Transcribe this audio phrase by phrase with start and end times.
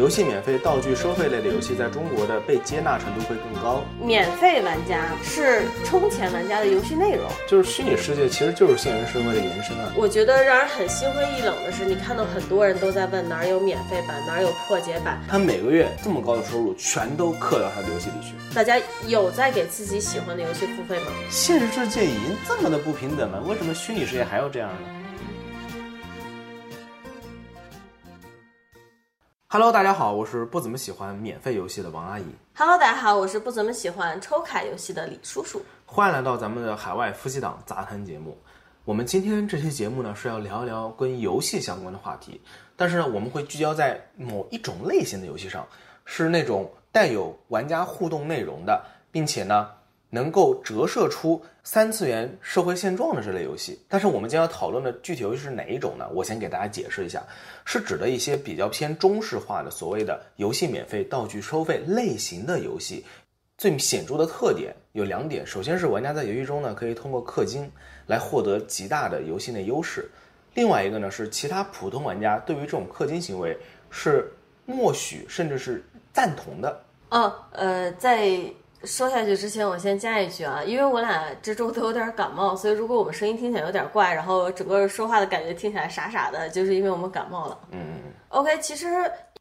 [0.00, 3.84] 游戏免费、道具收费类的游戏在中国的被接纳程度会更高。
[4.02, 7.26] 免费玩家是充钱玩家的游戏内容。
[7.46, 9.92] 就是虚拟世界其实就是现实社会的延伸啊。
[9.94, 15.20] 我觉得让人很心灰意冷的是，你看到很多人都在问哪儿有免费版，哪儿有破解版。
[15.28, 18.32] 他每个月这么高的收入，全都刻到他的游戏里去。
[18.54, 21.12] 大家有在给自己喜欢的游戏付费吗？
[21.28, 24.99] 现实世界已经这么的不平等了，为什么虚拟世界还要这样呢
[29.52, 32.24] ？Hello，大家好，我是不怎么喜欢免费游戏的王阿姨。
[32.54, 35.60] Hello，大家好，我是不怎么喜欢抽卡游戏的李叔叔。
[35.84, 38.38] 欢迎来到咱们的海外夫妻档杂谈节目。
[38.84, 42.40] 我们今天这期节目呢是要聊一聊跟游戏相关的话题，
[42.76, 45.66] 但是呢我们会聚焦在某一种类型的游戏上，
[46.04, 49.68] 是那种带有玩家互动内容的，并且呢
[50.10, 53.78] 能够折射出三次元社会现状的这类游戏。
[53.88, 56.06] 但是我们将要讨论的具体游戏是哪一种呢？
[56.12, 57.22] 我先给大家解释一下，
[57.64, 63.04] 是指的一些比较偏中式化的所谓的游戏免费、道具收费类型的游戏。
[63.56, 67.70] 最显著的特点有两点，首先是玩家在游戏中呢可以通过氪金
[68.06, 70.10] 来获得极大的游戏内优势，
[70.54, 73.54] 另外一个呢是其他普通玩家对于这种氪金行为
[73.90, 74.32] 是
[74.64, 76.82] 默许甚至是赞同的。
[77.10, 78.40] 哦，呃，在
[78.84, 87.58] 说下去之前，我先加一句啊，因为我俩这周都有点感冒，所以如果我们声音听起来有点怪，然后整个说话的感觉听起来傻傻的，就是因为我们感冒了。
[87.72, 88.88] 嗯，OK，其实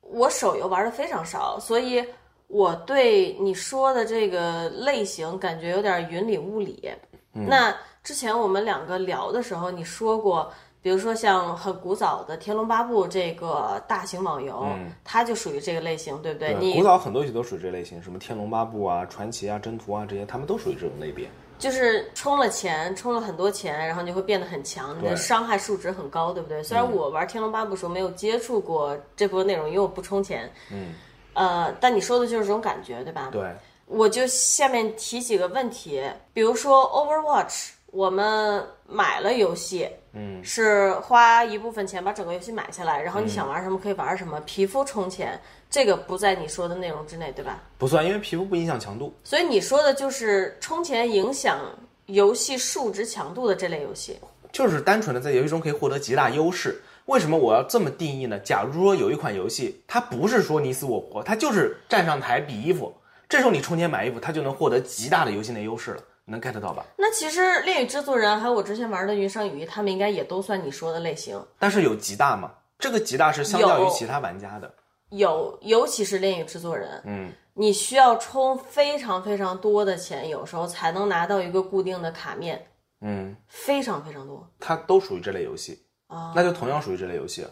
[0.01, 2.03] 我手游玩的非常少，所以
[2.47, 6.91] 我对你说的这个类型感觉有点云里雾里。
[7.31, 7.73] 那
[8.03, 10.51] 之前我们两个聊的时候，你说过，
[10.81, 14.65] 比如说像很古早的《天龙八部》这个大型网游，
[15.03, 16.55] 它就属于这个类型，对不对？
[16.59, 21.29] 你古早很多游戏都属于这类型，什么《天龙八部》啊、传奇啊、征途啊这些，他们都属于这种类别。
[21.57, 26.63] 就是充了钱，充了很多钱，然后你会变得很强，你的伤害数值很高，对不对？
[26.63, 30.93] 虽然我玩《天龙八部》时候没有接触过这部分内容，因为我不充钱，嗯，
[31.33, 33.27] 呃，但你说的就是这种感觉，对吧？
[33.29, 33.43] 对，
[33.87, 36.01] 我就下面提几个问题，
[36.31, 45.39] 比如说 Overwatch，我们买了游戏，嗯，是花一部分钱把整个游戏买下来，然后你想玩什么可以玩什么，皮肤充钱，
[45.69, 47.61] 这个不在你说的内容之内，对吧？
[47.77, 49.13] 不算，因为皮肤不影响强度。
[49.23, 51.59] 所以你说的就是充钱影响
[52.07, 54.19] 游戏数值强度的这类游戏。
[54.51, 56.81] 就是单纯的在游戏中可以获得极大优势。
[57.05, 58.37] 为什么我要这么定义呢？
[58.39, 62.91] 假如说有一款游戏，它不是说你死我活，它就是站上台比衣服，
[63.27, 66.85] 这时候你充钱买衣服，它就能获得极大的游戏内优势了，你能 get 到吧？
[66.97, 71.43] 那其实《恋与制作人》还有我之前玩的《云上羽翼》，他们应该也都算你说的类型。
[71.57, 72.53] 但是有极大吗？
[72.77, 74.73] 这个极大是相较于其他玩家的。
[75.09, 82.63] 有，尤其是《恋与制作人》，嗯，你需要充非常非常多的钱，有时候才能拿到一个固定的卡面，
[83.01, 84.47] 嗯，非常非常多。
[84.59, 87.49] 它都属于这类游戏，啊那就同样属于这类游戏了。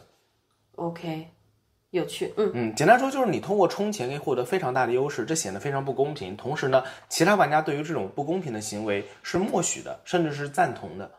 [0.76, 1.28] OK，
[1.92, 6.36] 有趣，嗯，嗯，简单说就是你通过充钱可以获得非常大的优势，这显得非常不公平。
[6.36, 11.10] 同时呢，其他玩家对于这种不公平的行为是默许的，甚至是赞同的。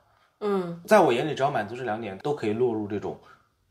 [0.40, 3.18] 嗯，在我眼里，只要满足这两点，都可以落入这种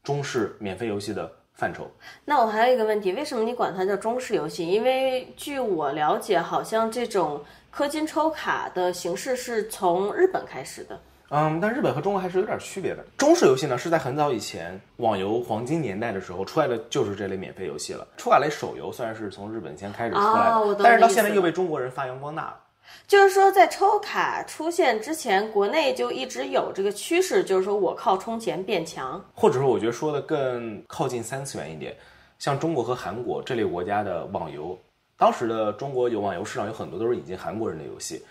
[0.04, 1.90] 中式免费游戏的范畴。
[2.26, 4.68] 那我还有一个问题，为什么你管它叫中式游戏？
[4.68, 7.40] 因为据我了解，好像这种
[7.72, 11.00] 氪金抽卡的形式是从日本开始的。
[11.30, 13.04] 嗯，但日本和中国还是有点区别的。
[13.18, 18.08] 中式游戏呢，是在很早以前网游黄金年代的时候出来的，就是这类免费游戏了。
[18.16, 22.60] 出卡类手游虽然是从日本先开始出来的，但是到现在又被中国人发扬光大了。
[23.06, 29.22] 就是说，在抽卡出现之前，国内就一直有这个趋势，就是说我靠充钱变强。
[29.34, 31.94] 或者说，我觉得说的更靠近三次元一点，
[32.40, 34.80] 像中国和韩国这类国家的网游，
[35.18, 38.24] 当时的中国有网游市场有很多都是引进韩国人的游戏，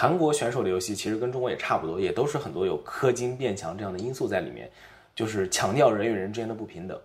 [0.00, 4.70] 韩国选手的游戏其实跟中国也差不多，也都是很多有氪金变强这样的因素在里面，
[5.12, 6.96] 就是强调人与人之间的不平等。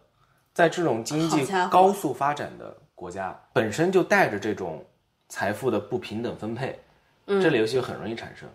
[0.53, 4.85] 在这种经济高速发展的国家，本身就带着这种
[5.27, 6.79] 财富的不平等分配，
[7.25, 8.47] 这类游戏就很容易产生。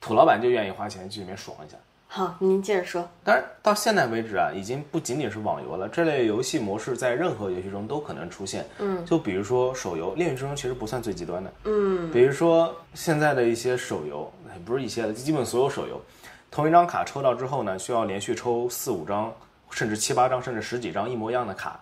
[0.00, 1.76] 土老板就愿意花钱去里面爽一下。
[2.16, 3.04] 好，您接着说。
[3.24, 8.64] 当然，到现在为止啊，已经不仅仅是网游了，这类游戏模式在任何游戏中都可能出现。
[8.78, 11.52] 嗯，就比如说手游，《恋与之中》其实不算最极端的。
[11.64, 16.00] 嗯，比如说现在的一些手游，哎不是一些的，基本所有手游，
[16.52, 19.32] 同一张卡抽到之后呢，需要连续抽四五张，
[19.70, 21.80] 甚至七八张，甚至十几张一模一样的卡，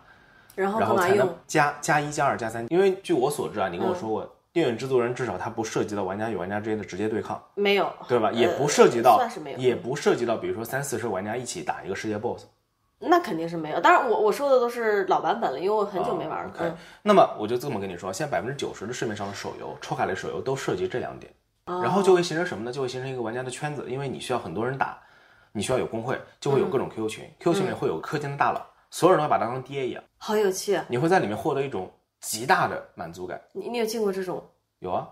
[0.55, 1.29] 然后然后才能？
[1.47, 2.67] 加加一、加二、加三。
[2.71, 8.31] 因为据我所知啊，你跟我说过，电影制作人至少他不涉及到玩家与玩家之间的直接对抗，没有，对吧？
[8.33, 12.45] 也呃不涉及到，算是没有也不涉及到，比如说三四十玩家一起打一个世界 BOSS。
[12.99, 13.81] 那肯定是没有。
[13.81, 16.51] 当然我，我说的都是老版本了，因为我很久没玩了。
[16.51, 16.73] 哦 OK，
[17.03, 21.33] 那么我就这么跟你说，现在百分之九十的市面上的手游，抽卡类手游都涉及这两点，
[21.65, 22.71] 然后就会形成什么呢？
[22.71, 24.97] 就会形成一个玩家的圈子，因为你需要很多人打，
[25.51, 28.61] 你需要有工会，就会有各种 QQ 群，QQ 群里面会有氪金的大佬，
[28.91, 30.79] 所有人都把他当爹一样，好有趣。
[30.87, 31.91] 你会在里面获得一种
[32.23, 33.39] 极大的满足感。
[33.53, 34.43] 你你有见过这种？
[34.79, 35.07] 有啊，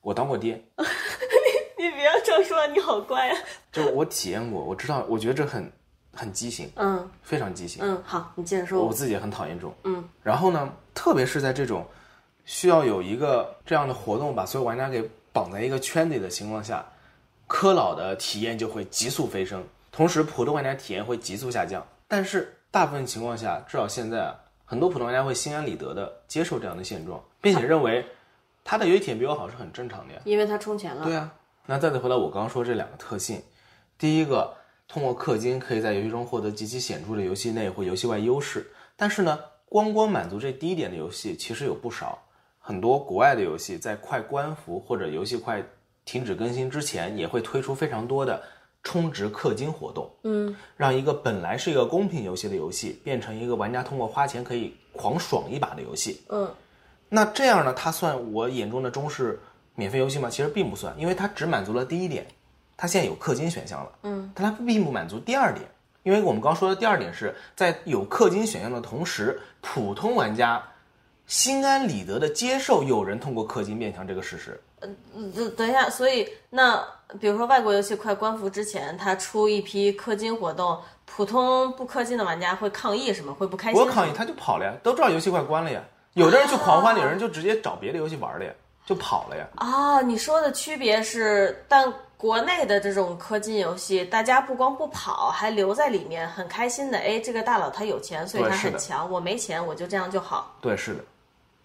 [0.00, 3.36] 我当过爹， 你你不要这么说，你好乖啊。
[3.72, 5.70] 就我体验过，我知道，我觉得这很
[6.12, 7.82] 很畸形，嗯非常畸形。
[7.84, 8.84] 嗯，好，你接着说。
[8.84, 9.74] 我自己也很讨厌这种。
[9.84, 11.86] 嗯，然后呢，特别是在这种
[12.44, 16.84] 需要有一个这样的活动把所有玩家给绑在一个圈子里的情况下，
[17.46, 19.62] 科老的体验就会急速飞升，
[19.92, 21.86] 同时普通玩家体验会急速下降。
[22.08, 24.34] 但是大部分情况下，至少现在啊，
[24.70, 28.06] 很多普通玩家会心安理得的接受这样的现状，并且认为
[28.62, 30.20] 他的游戏体验比我好是很正常的呀。
[30.24, 31.04] 因为他充钱了。
[31.04, 31.28] 对啊，
[31.66, 33.42] 那再次回到我刚刚说这两个特性，
[33.98, 34.54] 第一个，
[34.86, 39.36] 通过氪金可以在游戏中获得极其显著的游戏内或游戏外优势，但是呢，
[39.68, 42.16] 光光满足这第一点的游戏其实有不少，
[42.60, 45.60] 很多国外的游戏在快关服或者游戏快
[46.04, 48.40] 停止更新之前，也会推出非常多的
[48.82, 56.20] 充值氪金活动，嗯，让一个本来是一个公平游戏的游戏，变成一个玩家通过花钱可以狂爽一把的游戏。
[56.28, 56.48] 嗯
[57.12, 59.38] 那这样呢，它算我眼中的中式
[59.74, 60.30] 免费游戏吗？
[60.30, 62.24] 其实并不算，因为它只满足了第一点，
[62.76, 65.68] 它现在有氪金选项了，嗯，但它并不满足第二点，
[66.04, 70.62] 因为我们刚说的第二点是在有氪金选项的同时，普通玩家
[71.26, 74.60] 心安理得的接受有人通过氪金变强这个事实。
[75.14, 76.82] 嗯，等等一下，所以那
[77.20, 83.34] 比如说外国游戏快关服之前，他出一批氪金活动，普通不氪金的玩家会抗议什么？
[83.34, 83.80] 会不开心？
[83.80, 85.82] 我抗议，他就跑了呀，都知道游戏快关了呀，
[86.14, 88.52] 有的人去狂欢，有人就直接找别的游戏玩了呀，
[88.86, 89.46] 就跑了呀。
[89.56, 96.98] 啊，你说的区别是，但国内的这种氪金游戏，大家不光不跑，还留在里面，很开心的。
[96.98, 101.00] 哎，这个大佬他有钱，所以他很强，我没钱，我就这样就好对，是的。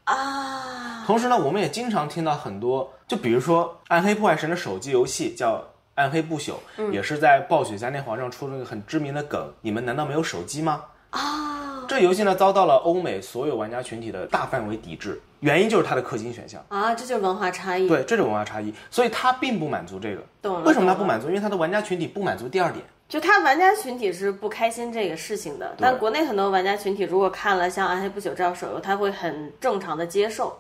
[0.06, 1.04] 啊。
[1.06, 5.57] 同时呢，我们也经常听到很多，就比如说《暗黑破坏神》的手机游戏叫
[5.94, 6.54] 《暗黑不朽》，
[6.92, 10.84] 也是在暴雪嘉年华上出了一个很知名的梗：你们难道没有手机吗？
[11.12, 11.52] 啊
[11.88, 16.60] 这游戏呢遭到了欧美所有玩家群体的大范围抵制，原因就是它的氪金选项。
[16.69, 17.88] 啊，这就是文化差异。
[17.88, 20.24] 对，这种文化差异，所以它并不满足这个。
[20.42, 20.62] 懂了。
[20.62, 20.98] 为什么它？
[20.98, 21.28] 不满足？
[21.28, 22.84] 因为它的玩家群体不满足第二点。
[23.15, 30.53] 就他玩家群体是不开心这个事情的，但国内很多玩家群体如果看了像《暗黑不朽》这样手游，他会很正常的接受。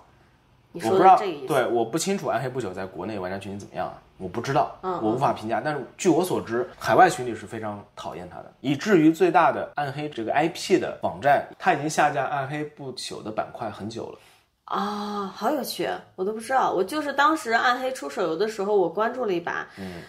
[0.71, 1.47] 你说我不知道，的这个意思？
[1.47, 5.61] 对，我不清楚《暗黑不朽》在国内玩家群体怎么样啊，我不知道，嗯我无法评价。
[5.61, 14.19] 但是据我所知，海外群体是非常讨厌他的，以至于最大的暗黑这个 IP 的网站，它已经下架《暗黑不朽》的板块很久了。
[14.63, 16.71] 啊，好有趣，我都不知道。
[16.71, 19.67] 我就是当时暗黑出手游的时候，我关注了一把。
[19.77, 20.01] 嗯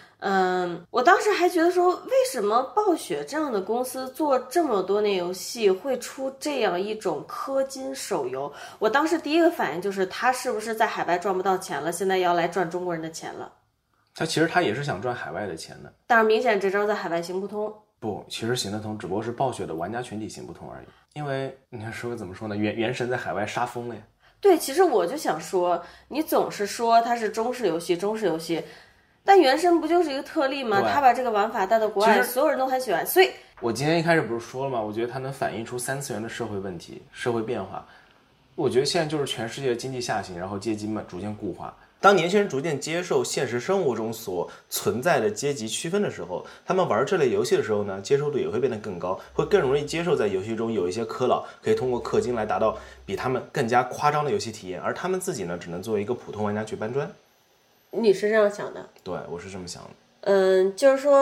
[0.89, 8.51] 我当时还觉得说，为什么暴雪这样的公司做这么多年游戏会出这样一种氪金手游？
[8.79, 13.51] 我当时第一个反应就是，他是不是在海外赚不到钱了，现在要来赚中国人的钱了？
[14.15, 15.93] 他其实他也是想赚海外的钱的。
[16.07, 17.71] 但是明显这招在海外行不通。
[17.99, 20.85] 不，其实行得通，只不过是暴雪的玩家群体行不通而已。
[21.13, 22.55] 因为你看说怎么说呢？
[22.55, 24.01] 原原神在海外杀疯了呀。
[24.39, 28.63] 对，其实我就想说，你总是说它是中式游戏，中式游戏，
[29.27, 30.81] 但原神不就是一个特例吗？
[30.89, 33.29] 他把这个玩法带到国外，所有人都很喜欢，所以
[33.59, 34.79] 我今天一开始不是说了吗？
[34.79, 37.85] 我觉得它能反映出三次元的社会问题、社会变化。
[38.55, 41.75] 我觉得现在就是全世界经济下行，然后阶级嘛逐渐固化。
[41.99, 57.11] 当年轻人逐渐接受现实生活中所存在的阶级区分的时候，他们玩这类游戏的时候呢，接受度也会变得更高，会更容易接受在游戏中有一些氪佬可以通过氪金来达到比他们更加夸张的游戏体验，而他们自己呢，只能作为一个普通玩家去搬砖。
[58.01, 58.89] 你是这样想的。
[59.03, 59.89] 对我是这么想的。
[60.21, 61.21] 嗯，就是说，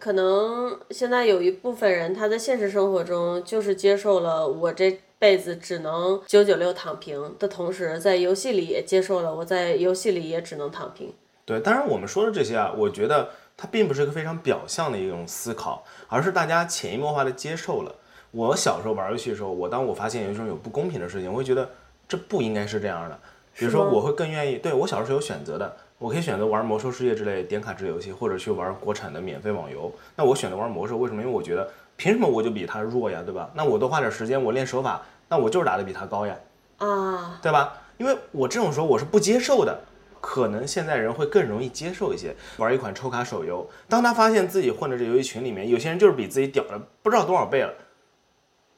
[0.00, 11.12] 可能现在有一部分人，他在现实生活中就是接受了我这辈子只能九九六躺平的同时，在游戏里也接受了我在游戏里也只能躺平。
[11.44, 17.94] 对，当然我们说的这些啊，我觉得它并不是一个非常表象的一种思考，而是大家潜移默化的接受了。
[18.32, 21.68] 我小时候玩游戏的时候，我当我发现有一种有不公平的事情，我会觉得
[22.08, 23.18] 这不应该是这样的。
[23.54, 29.92] 比如说，我会更愿意，对我小时候是有选择的，我可以选择玩魔兽世界之类点卡制游戏，或者去玩国产的免费网游。
[30.16, 31.20] 那我选择玩魔兽，为什么？
[31.20, 33.50] 因为我觉得凭什么我就比他弱呀，对吧？
[33.52, 36.34] 那我多花点时间，我练手法，那我就是打得比他高呀。
[36.78, 37.74] 啊，对吧？
[37.98, 39.78] 因为我这种时候我是不接受的，
[40.22, 42.34] 可能现在人会更容易接受一些。
[42.56, 47.74] 玩一款抽卡手游，当他发现自己混的这游戏群里面，有些人就是比自己屌了不知道多少倍了。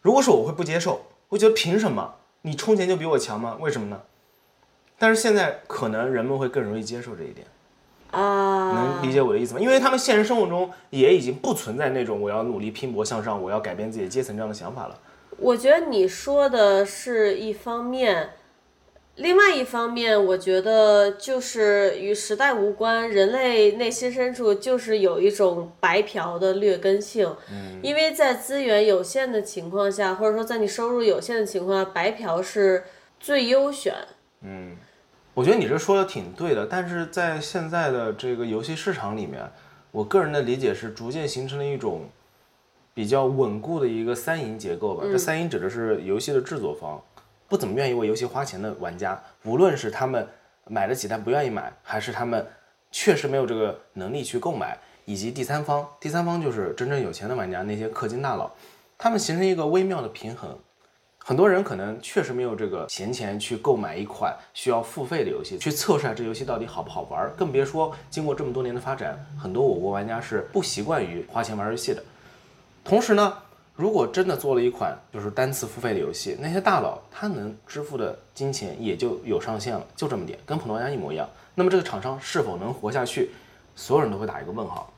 [0.00, 3.56] 如果说我会不接受，我觉得凭什么你充钱就比我强吗？
[3.60, 4.00] 为什么呢？
[5.02, 7.44] 但是现在可能人们会更容易接受这一点，
[8.12, 9.58] 啊，能理解我的意思吗？
[9.58, 14.96] 因为他们现实生活中也已经不存在那种我要努力拼搏向上，我要改变自己的阶层这样的想法了。
[15.38, 18.30] 我觉得你说的是一方面，
[19.16, 27.34] 另外一方面，我觉得就是与时代无关，人类内心深处就是有一种白嫖的劣根性。
[27.50, 32.84] 嗯，因为在资源有限的情况下，或者说在你收入有限的情况下，白嫖是
[33.18, 33.92] 最优选。
[34.44, 34.76] 嗯，
[35.34, 39.42] 我觉得你这说的挺对的，但是在现在的这个游戏市场里面，
[39.90, 42.02] 我个人的理解是逐渐形成了一种
[42.92, 45.04] 比较稳固的一个三赢结构吧。
[45.10, 47.00] 这三赢指的是游戏的制作方。
[47.48, 50.26] 不怎么愿意为游戏花钱的玩家，无论是他们
[50.66, 52.46] 买得起但不愿意买，还是他们
[52.90, 58.50] 确实没有这个能力去购买，以及第三方，第三方就是真正有钱的玩家，那些氪金大佬，
[58.96, 60.58] 他们形成一个微妙的平衡。
[61.24, 72.02] 很多人可能确实没有这个闲钱去购买一款需要付费的游戏，去测试下这游戏到底好不好玩，更别说经过这么多年的发展，很多我国玩家是不习惯于花钱玩游戏的。
[72.84, 73.32] 同时呢。
[73.74, 81.26] 如果真的做了一款就是单次付费的游戏，那些大佬他能支付的金钱也就有上限了，就这么点，跟普通玩家一模一样。
[81.54, 83.30] 那么这个厂商是否能活下去，
[83.74, 84.92] 所有人都会打一个问号。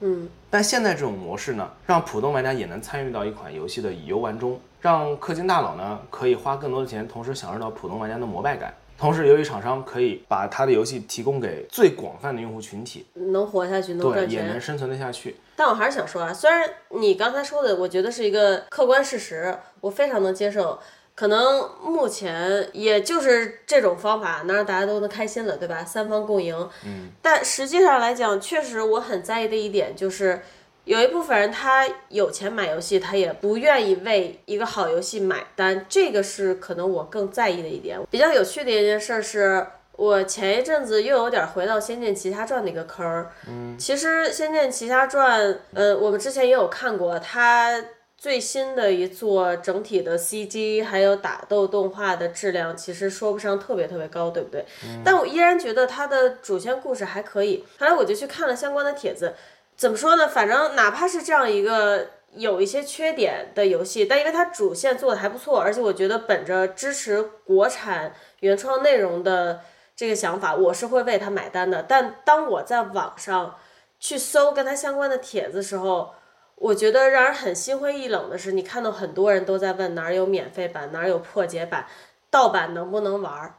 [0.00, 8.74] 嗯，但现在这种模式呢，让普通玩家也能参与到一款游戏的游玩中，让氪金大佬呢可以花更多的钱，同时享受到普通玩家的膜拜感。
[8.98, 15.36] 同时，由于厂商可以把他的游戏提供给最广泛的用户群体，能活下去，能赚钱，也能生存得下去。
[15.56, 20.78] 但我还是想说啊，虽然你刚才说的，我觉得是一个客观事实，我非常能接受。
[21.14, 25.82] 可能目前也就是这种方法能让大家都能开心了，对吧？
[25.82, 26.54] 三方共赢。
[26.84, 27.08] 嗯。
[27.22, 30.42] 但实际上来讲，确实我很在意的一点就是。
[30.84, 37.98] 有一部分人他有钱买游戏，他也不愿意为一个好游戏买单，这个是可能我更在意的一点。
[38.10, 43.30] 比较有趣的一件事是，我前一阵子又有点回到《仙剑奇侠传》那个坑儿。
[43.48, 47.82] 嗯，其实《仙剑奇侠传》，呃，我们之前也有看过，它
[48.18, 54.64] 最新的一座整体的 CG 还有打斗动画的质量，其实说不上特别特别高，对不对？
[55.02, 57.64] 但我依然觉得它的主线故事还可以。
[57.78, 59.32] 后来我就去看了相关的帖子。
[59.76, 60.28] 怎么说呢？
[60.28, 69.60] 反正哪怕是这样一个有一些缺点的游戏，但因为它主线做的还不错，而且我觉得本着支持国产原创内容的
[69.96, 71.82] 这个想法，我是会为它买单的。
[71.82, 73.56] 但当我在网上
[73.98, 76.14] 去搜跟它相关的帖子时候，
[76.54, 81.86] 我觉得让人很心灰意冷的是，你看到很多人都在问哪有免费版，哪有破解版，
[82.30, 83.54] 盗版能不能玩？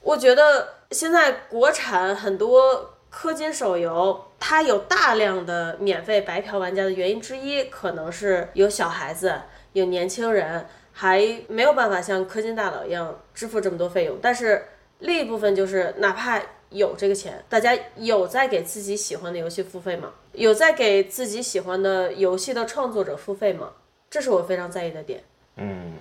[0.00, 2.94] 我觉得现在国产很多。
[3.12, 9.40] 氪金手游它有大量的免费白嫖玩家的原因之一，可能是有小孩子、
[9.72, 14.18] 有年轻人还没有办法像氪金大佬一样支付这么多费用。
[14.20, 14.62] 但是
[14.98, 20.12] 另一部分就是，哪怕有这个钱，大家有在给自己喜欢的游戏付费吗？
[20.32, 23.70] 有在给自己喜欢的游戏的创作者付费吗？
[24.10, 25.24] 这是我非常在意的点。
[25.56, 25.94] 嗯，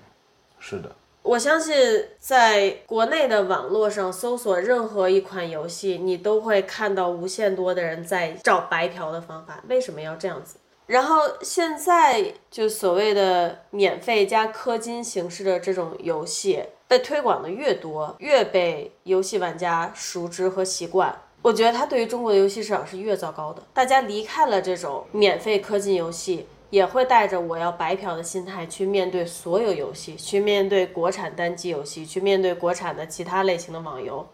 [0.60, 0.96] 是的。
[1.28, 1.76] 我相信，
[2.20, 9.62] 在国内的网络上搜索任何一款游戏，你都会看到无限多的人在找白嫖的方法。
[9.68, 10.56] 为什么要这样子？
[10.86, 21.14] 然后现在就所谓的免费加氪金形式的这种游戏被推广的越多，越被游戏玩家熟知和习惯。
[21.42, 23.62] 我觉得它对于中国的游戏市场是越糟糕的。
[23.74, 26.48] 大家离开了这种免费氪金游戏。
[26.70, 34.28] 也会带着我要白嫖的心态去面对所有游戏，去面对国产单机游戏，去面对国产的其他类型的网游，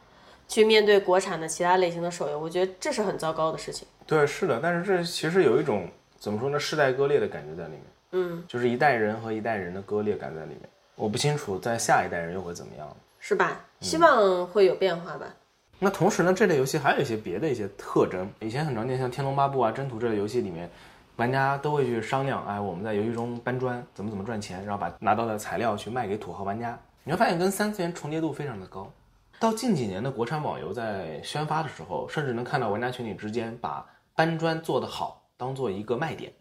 [0.48, 2.40] 去面对国产的其他类型的手游。
[2.40, 3.88] 我觉得这是很糟糕的事情。
[4.08, 5.88] 对，是的，但是这其实有一种
[6.18, 7.82] 怎么说呢，世代割裂的感觉在里面。
[8.14, 10.62] 嗯，就是一代人和一代人的割裂感在里面。
[10.96, 12.88] 我不清楚在下一代人又会怎么样，
[13.20, 13.66] 是吧？
[13.80, 15.26] 希望会有变化吧。
[15.80, 20.70] 那同时呢，这类游戏还有一些别的一些特征，以前很常见，像《天龙八部》啊、《征途》这类游戏里面。
[21.18, 26.78] 玩家都会去商量，哎，我们在游戏中搬砖怎么怎么赚钱，然后把拿到的材料去卖给土豪玩家。
[27.04, 28.92] 你会发现跟三次元重叠度非常的高。
[29.40, 36.34] 到近几年的国产网游在宣发的时候，甚至能看到玩家群体之间把搬砖做得好当做一个卖点。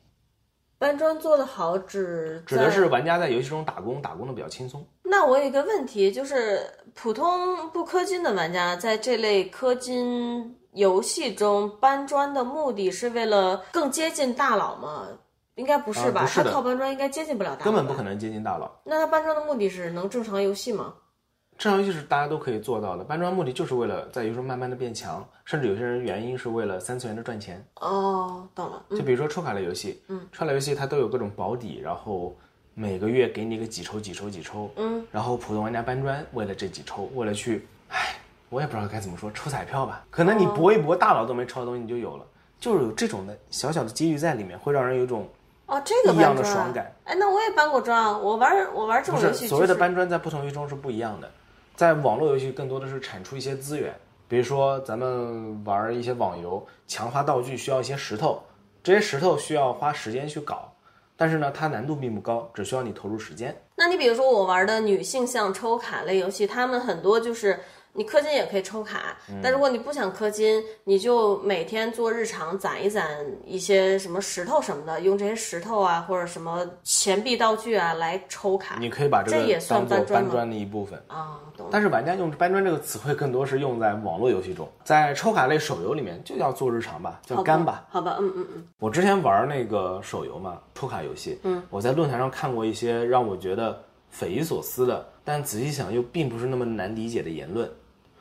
[0.79, 4.87] 搬砖做得好指指的是玩家在游戏中打工，打工的比较轻松。
[5.02, 6.61] 那我有一个问题，就是
[6.95, 10.57] 普通不氪金的玩家在这类氪金。
[10.73, 15.07] 游戏中搬砖的目的是为了更接近大佬吗？
[15.57, 16.26] 应该不是吧？
[16.26, 18.71] 他靠搬砖应该接近不了大佬，根本不可能接近大佬。
[18.85, 20.95] 那他搬砖的目的是能正常游戏吗？
[21.59, 23.05] 正常游戏是大家都可以做到的。
[23.05, 27.62] 搬砖目的就是为了在游戏中慢慢的变强，甚至有些人原因是为了三次元的赚钱。
[27.76, 28.83] 哦，懂了。
[28.91, 32.35] 就比如说抽卡类游戏，嗯，抽卡类游戏它都有各种保底，然后
[32.73, 38.17] 每个月给你个几抽几抽几抽，嗯，然后普通玩家搬砖为了这几抽，为了去，唉。
[38.52, 42.26] 我也不知道该怎么说，抽彩票吧，可能你搏一搏，大佬都没抽的东西你就有了，
[42.61, 45.26] 就是有这种的小小的机遇在里面，会让人有一种
[45.64, 46.92] 哦这个一样的爽感。
[47.04, 49.49] 哎，那我也搬过砖啊，我玩我玩这种游戏。
[49.49, 51.30] 所谓的搬砖在不同游戏中是不一样的，
[51.76, 53.90] 在网络游戏更多的是产出一些资源，
[54.28, 58.42] 比如说咱们玩一些网游，强化道具需要一些石头，
[58.82, 60.71] 这些石头需要花时间去搞，
[61.16, 63.56] 但是呢，它难度并不高，只需要你投入时间。
[63.76, 67.59] 那你比如说我玩的女性向抽卡类游戏，他们很多就是
[67.95, 73.07] 你氪金也可以抽卡，但如果你不想氪金，你就每天做日常攒一攒
[73.45, 80.99] 一些什么石头什么的，用这些石头啊或者什么钱币道具啊来抽卡你可以把这也算当做搬砖搬砖的一部分。
[81.07, 81.69] 啊，懂。
[81.71, 87.85] 但是玩家用“搬砖”这个词汇更多是用在网络游戏中，在抽卡类手游里面就叫做日常吧，叫干吧。
[87.91, 97.71] 好吧，嗯嗯嗯，我之前玩那个手游嘛，抽卡游戏，嗯，我在论坛上看过一些让我觉得匪夷所思的，但仔细想又并不是那么难理解的言论。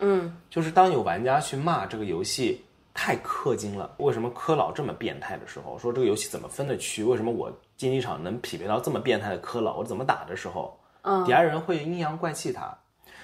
[0.01, 12.77] 嗯，就是当有玩家去骂这个游戏太氪金了，为什么氪老这么变态的时候，说这个游戏怎么分得区，为什么我竞技场能匹配到这么变态的氪老，我怎么打的时候，嗯底下人会阴阳怪气他，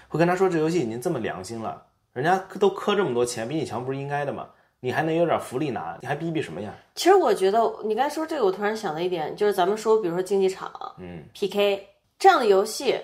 [0.07, 4.48] 会跟他说这游戏已经这么良心了，人家都氪这么多钱，比你强不是应该的吗？
[4.79, 6.72] 你还能有点福利拿，你还逼逼什么呀？
[6.93, 11.84] 其实我觉得你刚才说这个，我突然想到一点，就是咱们说，比如说竞技场，嗯，PK
[12.19, 12.96] 这样的游戏，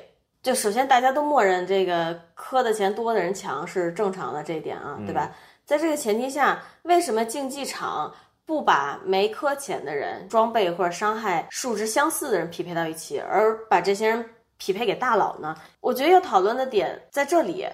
[0.44, 5.32] 就首先大家都默认这个氪的钱多的人强是正常的这一点啊，对吧？
[5.64, 8.14] 在这个前提下，为什么竞技场
[8.46, 15.56] 不把没氪钱的人装备或者伤害数值相似的人匹配到一起，而把这些人匹配给大佬呢？
[15.80, 17.66] 我觉得要讨论的点在这里，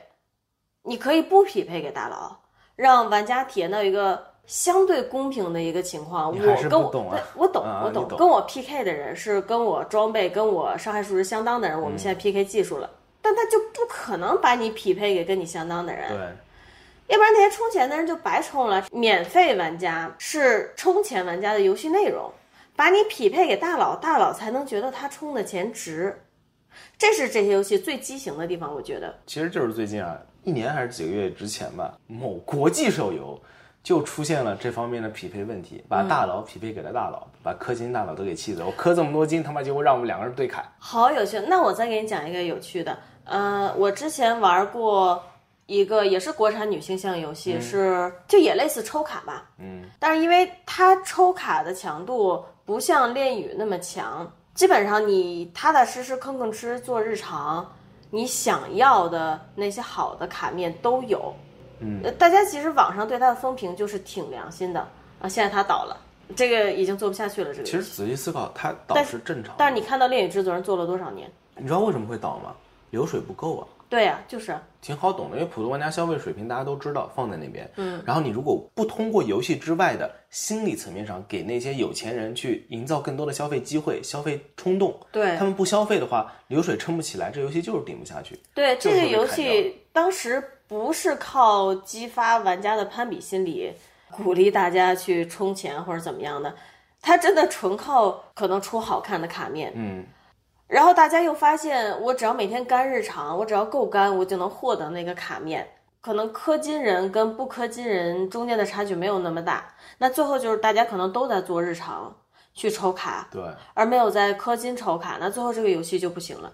[0.84, 2.40] 你可以不匹配给大佬，
[2.76, 6.32] 让玩家体验到一个相对公平的一个情况。
[6.32, 6.36] 我
[6.68, 6.88] 跟我
[7.36, 12.90] 我懂，我懂跟我 PK 的人是跟我装备、跟我伤害数值相当的人，我们嗯现在 PK 技术了，
[13.22, 16.10] 但他就不可能把你匹配给跟你相当的人。
[16.10, 16.18] 对，
[17.14, 18.88] 要不然那些充钱的人就白充了。
[18.92, 22.32] 免费玩家是充钱玩家的游戏内容，
[22.76, 26.20] 把你匹配给大佬，大佬才能觉得他充的钱值。
[26.98, 29.16] 这是这些游戏最畸形的地方，我觉得。
[29.28, 33.40] 其实就是最近啊，一年还是几个月之前吧，某国际手游
[33.90, 38.68] 就出现了这方面的匹配问题，把大佬匹配给了大佬，把氪金大佬都给气死了。
[38.68, 40.64] 我氪这么多金，他妈结果让我们两个人对砍。
[40.78, 41.40] 好有趣。
[41.40, 45.20] 那我再给你讲一个有趣的，呃，我之前玩过
[45.66, 57.68] 一个也是国产女性向游戏，是就也类似抽卡吧，嗯，但是因为它抽卡的强度不像恋与那么强，基本上你踏踏实实吭吭哧做日常，
[58.12, 61.34] 你想要的那些好的卡面都有。
[61.80, 64.80] 嗯呃，大家其实网上对它的风评就是挺良心的
[65.22, 65.98] 啊，现在它倒了，
[66.36, 67.54] 这个已经做不下去了。
[67.54, 69.56] 这个其实仔细思考，它倒是正常的。
[69.58, 71.30] 但是你看到恋与制作人做了多少年？
[71.58, 72.56] 你知道为什么会倒吗？
[72.90, 73.68] 流水不够啊。
[73.90, 88.40] 对呀、就是挺好懂的，因为普通玩家消费水平大家都知道放在那边，嗯，然后你如果不通过游戏之外的心理层面上给那些有钱人去营造更多的消费机会、消费冲动，对他们不消费的话，流水撑不起来，这游戏就是顶不下去。
[88.54, 93.74] 对，这个游戏当时不是靠激发玩家的攀比心理，
[94.12, 96.56] 鼓励大家去充钱或者怎么样的，
[97.02, 99.74] 它真的纯靠可能出好看的卡面。
[99.76, 100.06] 嗯，
[100.68, 105.68] 然后大家又发现，我只要每天干日常，我只要够干，我就能获得那个卡面。
[106.02, 112.16] 可能氪金人跟不氪金人中间的差距没有那么大，那最后就是大家可能都在做日常
[112.54, 113.44] 去抽卡，对。
[113.74, 116.54] 而没有在氪金抽卡，那最后这个游戏就不行了。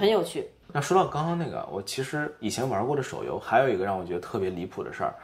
[0.00, 0.50] 很有趣。
[0.72, 5.14] 那说到刚刚那个，我其实以前玩过的手游，还有一个让我觉得特别离谱的事儿。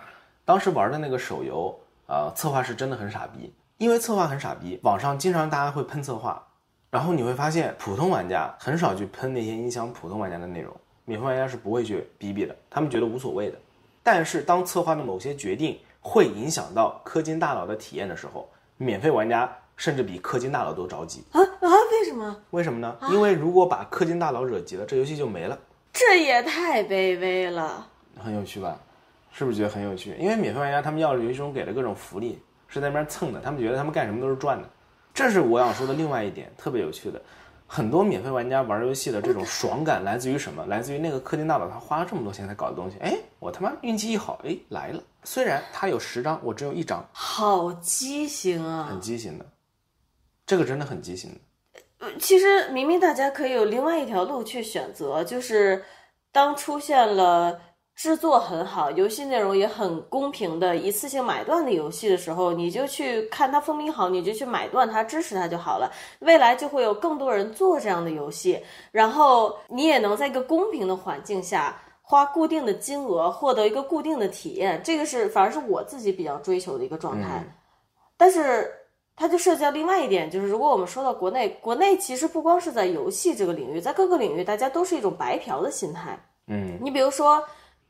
[0.45, 6.43] 当时玩的那个手游，呃，策划是真的很傻逼，因为策划很傻逼，网上经常大家会喷策划，
[6.91, 13.59] 然后你会发现普通玩家很少去喷那些影响普通玩家的内容，免费玩家是不会去逼逼的，他们觉得无所谓的。
[14.03, 21.25] 但是当策划的某些决定会影响到氪金大佬的体验的时候，免费玩家甚至比氪金大佬都着急。
[21.33, 21.69] 啊啊！
[21.93, 22.37] 为什么？
[22.51, 22.97] 为什么呢？
[23.11, 25.59] 因为如果把氪金大佬惹急了，这游戏就没了。
[25.93, 27.87] 这也太卑微了。
[28.19, 28.79] 很有趣吧？
[29.33, 30.17] 是不是觉得很有趣？
[30.19, 34.69] 因为免费玩家他们要游戏中给的各种福利是在那边蹭的，他们觉得他们干什么都是赚的。
[35.13, 37.21] 这是我想说的另外一点，特别有趣的。
[37.67, 40.65] 很多免费玩家玩游戏的这种爽感来自于什么？
[40.67, 42.97] 来自于那个氪金大佬他花了这么多钱才搞的东西。
[43.01, 45.03] 哎，我他妈运气一好，哎来了。
[45.25, 48.87] 虽然他有十张，我只有一张，好畸形啊！
[48.89, 49.45] 很畸形的。
[50.47, 51.31] 这个真的很畸形
[51.99, 52.09] 呃。
[52.19, 55.85] 其实明明大家可以有另外一条路去选择，就是
[56.31, 57.61] 当出现了
[57.95, 65.93] 制作很好、游戏内容也很公平的一次性买断的游戏的时候，你就去看它风评好，你就去买断它、支持它就好了。
[66.21, 71.77] 未来就会有更多人做这样的游戏，然后你也能在一个公平的环境下。
[72.09, 77.45] 花固定的金额获得一个固定的体验，这个是反而是我自己比较追求的一个状态。
[78.17, 78.71] 但是
[79.17, 86.19] 它就涉及到另外一点，就是如果我们说到国内，国内其实不光是在游戏这个领域，在各个领域，大家都是一种白嫖的心态。
[86.49, 87.43] 嗯，你比如说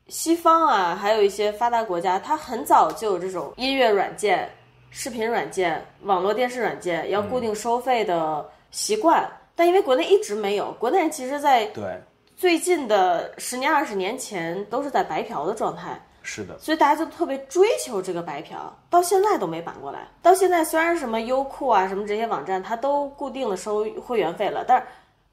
[0.07, 4.49] 西方啊，还有一些发达国家，它很早就有这种音乐软件、
[4.89, 12.01] 视频软件、网络电视软件要固定收费的习惯，但因为国内一直没有，国内人其实在对，
[12.37, 16.01] 最近的十年、二十年前都是在白嫖的状态。
[16.29, 20.05] 是的，所以大家就特别追求这个白嫖，到现在都没反过来。
[20.21, 24.85] 到现在虽然什么优酷啊、什么这些网站，它都固定的收会员费了，但是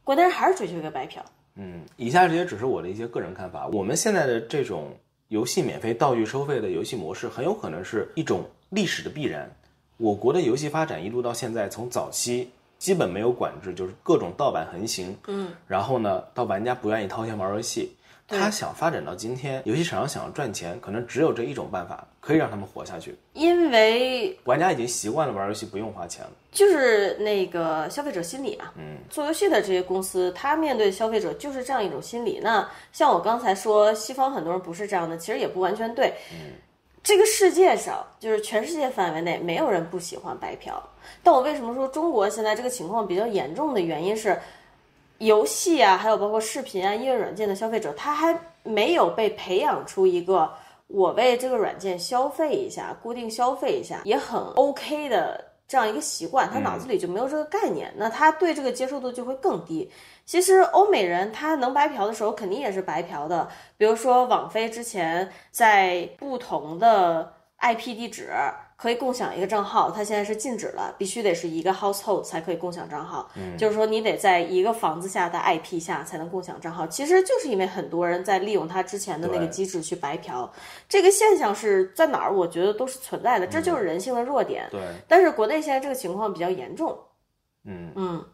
[0.04, 1.20] 国内人还是追求一个白嫖。
[1.57, 3.66] 嗯，以下这些只是我的一些个人看法。
[3.72, 4.92] 我们现在的这种
[5.28, 9.50] 游戏免费、道具收费的游戏模式，很有可能是一种历史的必然。
[9.96, 23.14] 我国的游戏发展一路到现在，从早期基本没有管制，就是各种盗版横行，嗯，然后呢，到玩家不愿意掏钱玩游戏，他想发展到今天，游戏厂商想要赚钱，可能只有这一种办法可以让他们活下去。
[23.34, 32.40] 因为玩家已经习惯了玩游戏不用花钱了，就是那个消费者心理嘛，嗯，做游戏的这些公司，他面对消费者就是这样一种心理。
[32.42, 36.14] 那像我刚才说，西方很多人不是这样的，其实也不完全对。
[36.32, 36.52] 嗯，
[37.02, 40.82] 这个世界上，就是全世界范围内，没有人不喜欢白嫖。
[41.22, 44.40] 但我为什么说中国现在这个情况比较严重的原因是，
[45.24, 50.52] 游戏啊，还有包括视频啊、音乐软件的消费者，他还没有被培养出一个
[50.87, 59.90] 我为这个软件消费一下、固定消费一下也很 OK 的这样一个习惯，他脑子里就没有这个概念，那他对这个接受度就会更低。
[60.26, 63.48] 其实欧美人他能白嫖的时候，肯定也是白嫖的。
[63.78, 68.30] 比如说网飞之前在不同的 IP 地址
[68.76, 73.30] 可以共享一个账号，它现在是禁止了，必须得是一个 household 才可以共享账号。
[73.37, 76.87] 嗯，就是说你得在一个房子下的 IP 下才能共享账号。
[76.87, 80.50] 其实就是因为很多人在利用它之前的那个机制去白嫖，
[80.88, 82.34] 这个现象是在哪儿？
[82.34, 84.66] 我觉得都是存在的，这就是人性的弱点。
[84.70, 86.98] 对，但是国内现在这个情况比较严重。
[87.64, 88.24] 嗯嗯，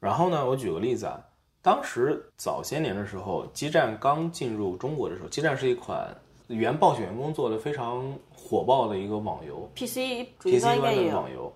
[0.00, 1.20] 然后呢，我举个例子啊，
[1.62, 6.08] 当时早些年的时候，基站刚进入中国的时候，基站是一款
[6.54, 11.52] 原暴雪员工做的非常火爆的一个网游 PC 主机端应该也有，的网游。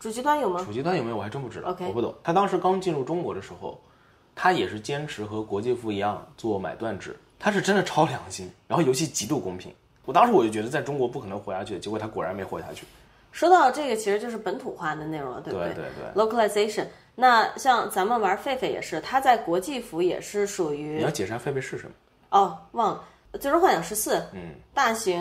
[0.00, 0.62] 主机端有吗？
[0.64, 2.14] 主机端有没有我还真不知道我不懂。
[2.22, 3.80] 他当时刚进入中国的时候，
[4.34, 9.74] 他也是坚持和国际服一样做买断制，他是真的超良心，然后游戏极度公平。
[10.04, 12.86] 我当时我就觉得在中国不可能活下去，结果他果然没活下去。
[13.32, 16.86] 说到这个，其实就是本土化的内容了，对不对对对 localization。
[17.14, 21.92] 那像咱们玩狒狒也是，它在国际服也是属于你要解释下狒狒是什么？
[22.30, 23.04] 哦，忘了
[23.40, 25.20] 《最终幻想十四》嗯，大型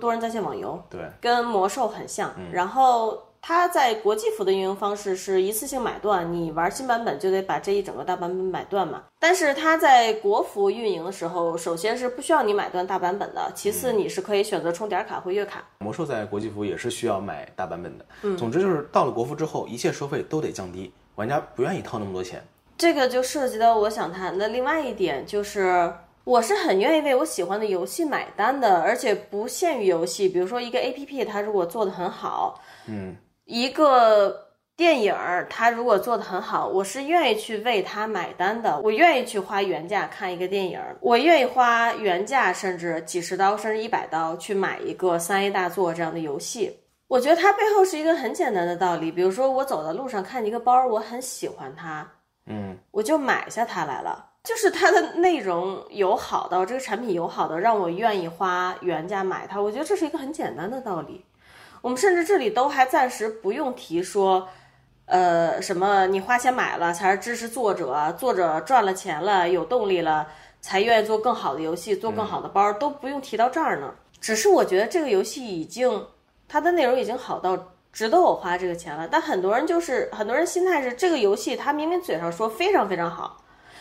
[0.00, 2.32] 多人在线网游，对，跟魔兽很像。
[2.38, 9.04] 嗯然后它在国际服的运营方式是一次性买断，你玩新版本就得把这一整个大版本买断嘛。
[9.20, 15.64] 但是它在国服运营的时候，首先是不需要你买断大版本的，其次嗯你是可以选择充点卡或月卡。
[15.78, 18.04] 魔兽在国际服也是需要买大版本的。
[18.22, 22.42] 嗯，总之就是到了国服之后，一切收费都得降低，玩家不愿意掏那么多钱。
[22.76, 25.92] 这个就涉及到我想谈的另外一点，就是
[26.28, 30.28] 我是很愿意为我喜欢的游戏买单的，而且不限于游戏。
[30.28, 38.78] 比如说一个 A P P，它如果做的很好，嗯，一个电影儿它如果做的很好，我是愿意去为它买单的。
[38.80, 46.78] 我愿意去花原价看一个电影儿，我愿意花原价甚至几十刀甚至一百刀去买一个三 A 大作这样的游戏。
[47.06, 52.06] 我觉得它背后是一个很简单的道理，比如说我走在路上看见一个包，我很喜欢它，
[52.44, 54.26] 嗯，我就买下它来了。
[54.48, 59.60] 就是它的内容友好到这个产品友好的，让我愿意花原价买它。
[59.60, 61.22] 我觉得这是一个很简单的道理。
[61.82, 64.48] 我们甚至这里都还暂时不用提说，
[65.04, 70.26] 呃，什么你花钱买了才是支持作者，作者赚了钱了，有动力了，
[70.62, 73.92] 才愿意做更好的游戏，做更好的包，都不用提到这儿呢。
[74.18, 76.06] 只是我觉得这个游戏已经，
[76.48, 79.06] 它的内容已经好到值得我花这个钱了。
[79.06, 83.36] 但很多人就是很多人心态是，这个游戏他明明嘴上说非常非常好，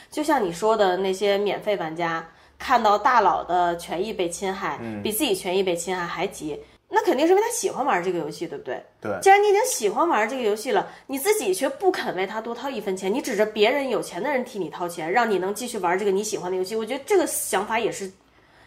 [0.10, 8.84] 就像你说的那些免费玩家，看到大佬的权益被侵害，比自己权益被侵害还急，那肯定是因为他喜欢玩这个游戏，对不对？
[9.02, 18.12] 对既然你已经喜欢玩这个游戏了，你自己却不肯为他多掏一分钱，你指着别人有钱的人替你掏钱，让你能继续玩这个你喜欢的游戏，我觉得这个想法也是，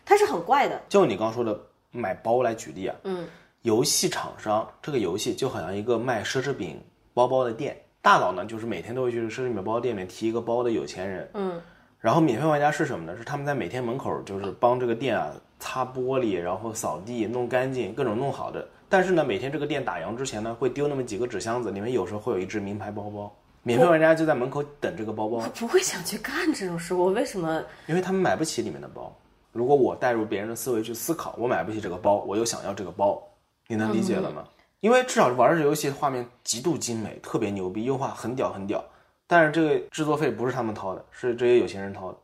[0.04, 0.80] 它是很怪的。
[0.88, 1.58] 就你刚刚说的
[1.90, 3.26] 买包来举例啊，嗯，
[3.62, 6.80] 游戏厂商这个游戏就好像一个卖奢侈品
[7.12, 11.60] 包包的店，大佬呢就是每天都会去奢侈品包包店里提一个包的有钱人，嗯，
[11.98, 13.16] 然后免费玩家是什么呢？
[13.16, 18.66] 是他们在每天门口就是帮这个店啊擦玻璃，然后扫地、弄干净，各种弄好的。
[18.88, 23.32] 但是呢，每天这个店打烊之前呢，会丢那么几个纸箱子，里面有时候会有一只名牌包包。
[23.62, 27.62] 免费玩家就在门口等这个包包我，不会想去干这种事，我为什么？
[27.86, 29.14] 因为他们买不起里面的包。
[29.52, 33.22] 如果我带入别人的思维去思考，我买不起这个包，我又想要这个包，
[33.68, 34.42] 你能理解了吗？
[34.80, 38.82] 因为至少玩这游戏画面极度精美，特别牛逼，优化很屌很屌。
[39.26, 42.18] 但是这个制作费不是他们掏的，是这些有钱人掏的。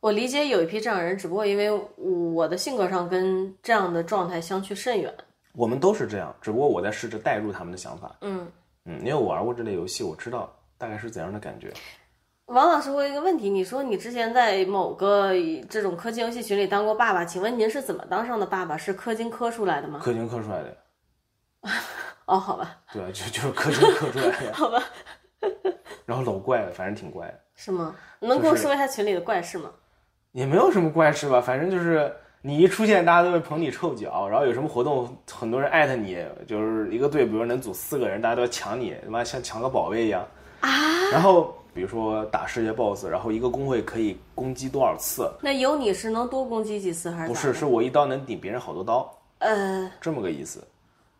[0.00, 5.12] 我理解有一批这样的人，只不过因为我的性格上跟这样的状态相去甚远。
[5.54, 8.14] 我们都是这样，只不过我在试着代入他们的想法。
[8.20, 8.46] 嗯
[8.84, 11.72] 嗯，因为我玩过这类游戏，我知道大概是怎样的感觉。
[12.46, 15.32] 王老师，我有一个问题，你说你之前在某个
[15.70, 18.76] 这种氪金游戏群里当过爸爸，请问您是怎么当上的爸爸？
[18.76, 20.00] 是氪金氪出来的吗？
[20.02, 20.76] 氪金氪出来的，
[22.26, 24.52] 哦，好吧，对，就就是磕出磕出来的。
[24.52, 24.82] 好吧，
[26.06, 27.94] 然后老怪，反正挺怪的，是吗？
[28.20, 29.70] 能跟我说一下群里的怪事吗？
[30.32, 40.26] 也没有什么怪事吧，反正就是你一出现，大家都会捧你臭脚，然后有什么活动，很多人艾特你，就是一个队，比如能组四个人，大家都要抢你，他妈像抢个宝贝一样
[40.60, 40.70] 啊。
[41.10, 45.30] 然后比如说打世界 BOSS，然后一个工会可以攻击多少次？
[45.42, 47.28] 那有你是能多攻击几次还是？
[47.28, 50.66] 不是，是我一刀能顶别人好多刀，呃，这么个意思。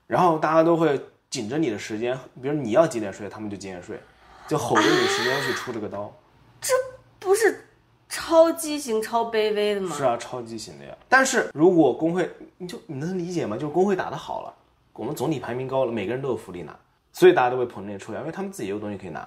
[0.07, 3.99] 然后大家都会紧着你的时间，比如你要几点睡，他们就几点睡，
[4.47, 6.13] 就吼着你时间去出这个刀。
[6.61, 6.75] 这
[7.19, 7.65] 不是
[8.09, 9.97] 超畸形、超卑微的吗？
[9.97, 10.95] 是啊，超畸形的呀。
[11.09, 13.57] 但是如果工会，你就你能理解吗？
[13.57, 14.55] 就是工会打得好了，
[14.93, 16.77] 我们总体排名高了，每个人都有福利拿，
[17.13, 19.21] 所以大家都会捧着你出来，因为他们自己也有东西可以拿。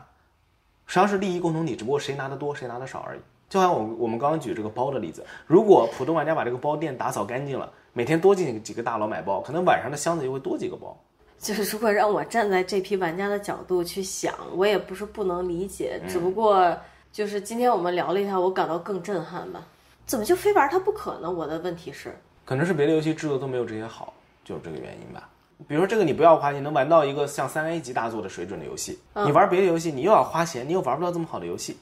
[0.86, 3.20] 实际上是利益共同体，只不过谁拿的多，谁拿的少而已。
[3.50, 10.96] 就像我我们刚刚举这个包的例子，如果普通玩家把这个包店打扫干净了，每天多进几个大佬买包，可能晚上的箱子就会多几个包。
[11.40, 16.78] 就是如果让我站在这批玩家的角度去想，我也不是不能理解，嗯只不过
[17.14, 19.66] 就是今天我们聊了一下，我感到更震撼吧。
[20.06, 21.32] 怎么就非玩它不可呢？
[21.32, 25.30] 我的问题是，可能是别的游戏制作都没有这些好，就是这个原因吧。
[25.66, 31.78] 比如说这个你不要花钱，能玩到一个像三 A 级大作的水准的游戏，你玩别的游戏你又要花钱，你又玩不到这么好的游戏。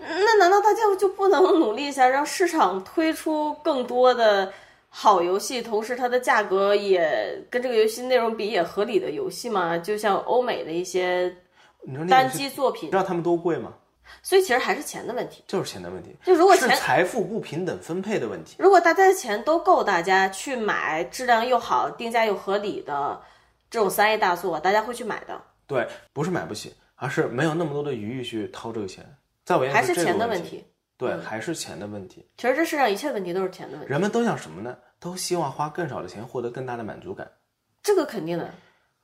[0.00, 4.52] 那难道大家就不能努力一下，让市场推出更多的
[5.00, 9.78] 好游戏，同时它的价格也跟这个游戏内容比也合理的游戏嘛？
[9.78, 11.32] 就像欧美的一些
[12.10, 13.72] 单机作品你知，道他们多贵吗？
[14.24, 15.44] 所以其实还是钱的问题。
[15.46, 18.56] 就是钱的问题，就如果钱是财富不平等分配的问题。
[18.58, 23.22] 如果大家的钱都够大家去买质量又好、定价又合理的
[23.70, 29.06] 这种三 A 大作，大家会去买的，对，不是买不起，而是没有那么多的余裕去掏这个钱。
[29.44, 30.42] 在我眼里还是钱的问。
[30.42, 30.64] 题。
[30.96, 32.26] 对，还是钱的问题。
[32.36, 34.76] 其实这世上一切问题都是钱的问题，人们都想什么呢？
[35.00, 37.30] 都希望花更少的钱获得更大的满足感。
[37.82, 38.50] 这个肯定的。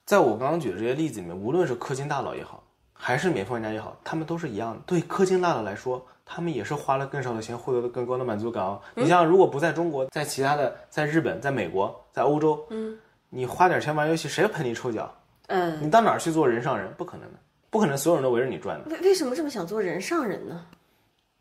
[0.05, 4.83] 在我刚刚举的这些例子里面，无论是氪金大佬也好，还是免费玩家也好，他们都是一样的。
[4.85, 8.81] 对氪金大佬来说，他们也是花了更少的钱获得了更高的满足感哦。
[8.95, 12.99] 你像如果不在中国，在其他的，在日本、在美国、在欧洲，嗯，
[13.31, 15.11] 你花点钱玩游戏，谁陪你臭脚？
[15.47, 16.93] 嗯，你到哪儿去做人上人？
[16.95, 17.39] 不可能的，
[17.71, 18.91] 不可能所有人都围着你转的。
[18.91, 20.67] 为为什么这么想做人上人呢？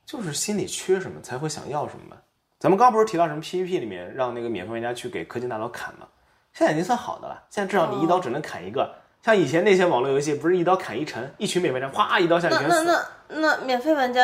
[0.05, 2.17] 就是心里缺什么才会想要什么嘛。
[2.63, 6.07] 咱们刚刚不是提到什么 PVP 里面让那个免费玩家去给氪金大佬砍吗？
[6.53, 8.89] 现在已经算好的了，现在至少你一刀只能砍一个。
[9.21, 12.85] 像以前那些网络游戏，不是一刀砍一城，一群免费玩家哗一刀下去那全死。
[12.85, 12.93] 那
[13.27, 14.23] 那那免费玩家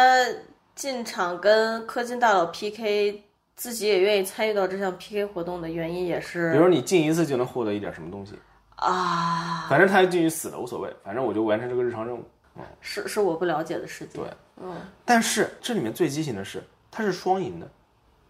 [0.73, 3.21] 进场跟氪金大佬 PK，
[3.57, 8.39] 自己也愿意参与到这项 PK 活动的原因也是比是如你进一次就能获得一点什么东西，
[8.77, 12.23] 啊，反正他进去死了无所谓，反正我就完成这个日常任务。
[12.55, 14.17] 嗯是是我不了解的世界。
[14.17, 14.27] 对，
[14.63, 17.69] 嗯但是这里面最畸形的是，它是双赢的，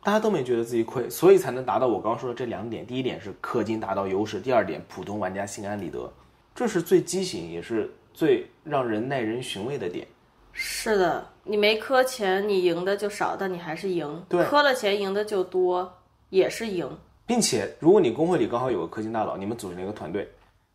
[0.01, 2.85] 大家都没觉得自己亏，所以才能达到我刚刚说的这两点。
[2.85, 6.12] 第一点是氪金达到优势，第二点普通玩家心安理得，
[6.55, 10.07] 这是最畸形也是最让人耐人寻味的点。
[10.51, 15.91] 是的，你没氪钱，你赢的就少，但你还是赢；对氪了钱赢的就多，
[16.29, 16.89] 也是赢。
[17.25, 20.27] 并且，如果你工会里刚好有个氪金大佬，你们组成了一个团队，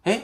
[0.05, 0.23] 哎，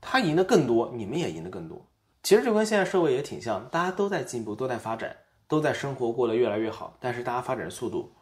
[0.00, 1.80] 他赢的更多，你们也赢的更多。
[2.22, 5.16] 其实就跟现在社会也挺像，大家都在进步，都在发展，
[5.48, 8.12] 都在生活过得越来越好，但是大家发展的速度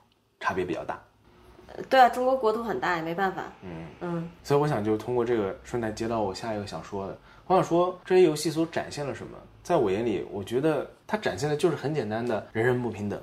[0.40, 1.00] 差别比较大。
[1.88, 3.44] 对啊，中国国土很大，也没办法。
[3.62, 9.38] 嗯嗯，所以我想就通过这个顺带接到我下一个想说的，我想说这些游戏所展现了什么？
[9.62, 13.20] 在我眼里，我觉得它展现的就是很简单的人人不平等，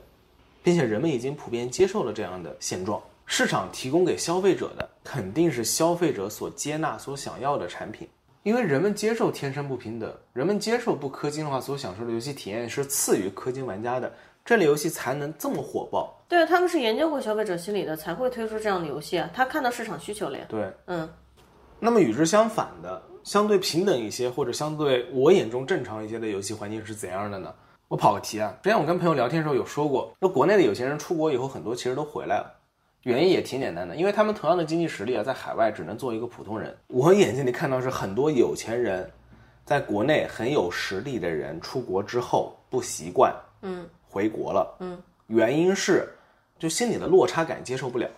[0.64, 3.02] 并且人们已经普遍接受了这样的现状。
[3.26, 8.08] 市场提供给消费者的肯定是消费者所接纳、所想要的产品，
[8.44, 14.10] 因为人们接受天生不平等，人们接受不氪金的话所享受的游戏体验是次于氪金玩家的，
[14.48, 16.24] 这类游戏才能这么火爆。
[16.30, 19.30] 对，他们是研究过消费者心理的，才会推出这样的游戏啊。
[19.34, 20.46] 他看到市场需求了呀。
[20.48, 21.10] 对，嗯，
[21.82, 27.54] 那么与之相反的，相对平等一些，或者相对我眼中正常一些的游戏环境是怎样的呢？
[27.90, 32.50] 我跑个题啊，之前我跟朋友聊天的时候有说过，那国内的有些人出国以后，很多其实都回来了，
[33.04, 36.74] 原因也挺简单的，因为他们同样的经济实力啊，在海外只能做一个普通人。
[36.88, 39.10] 我眼睛里看到是很多有钱人，
[39.66, 46.12] 在国内很有实力的人出国之后不习惯，嗯，回国了，嗯，原因是
[46.58, 48.10] 就心里的落差感接受不了，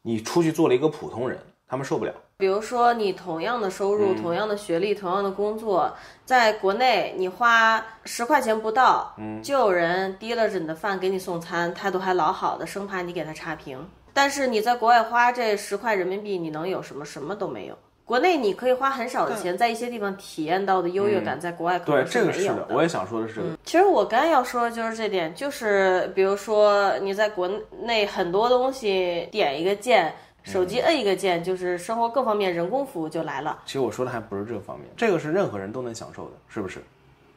[0.00, 2.14] 你出去做了一个普通人，他们受不了。
[2.38, 13.86] 比如说你同样的收入、同样的学历、同样的工作，在国内你花十块钱不到，就有人提了着你的饭给你送餐，态度还老好的，生怕你给他差评。
[14.14, 17.04] 但是你在国外花这十块人民币，你能有什么？
[17.04, 17.76] 什么都没有。
[18.04, 22.74] 国内你可以花很少的钱，在一些地方体验到的优越感，在国外可对能这个是的，没有的。
[22.74, 23.48] 我也想说的是这个。
[23.64, 27.50] 其实我刚才要说的就是这点，就是比如说你在国
[27.82, 33.58] 内很多东西点一个键，手机摁一个键，就是生活各方面人工服务就来了。
[33.64, 36.80] 其实我说的还不是这个方面，这个是任何人都能享受的，是不是？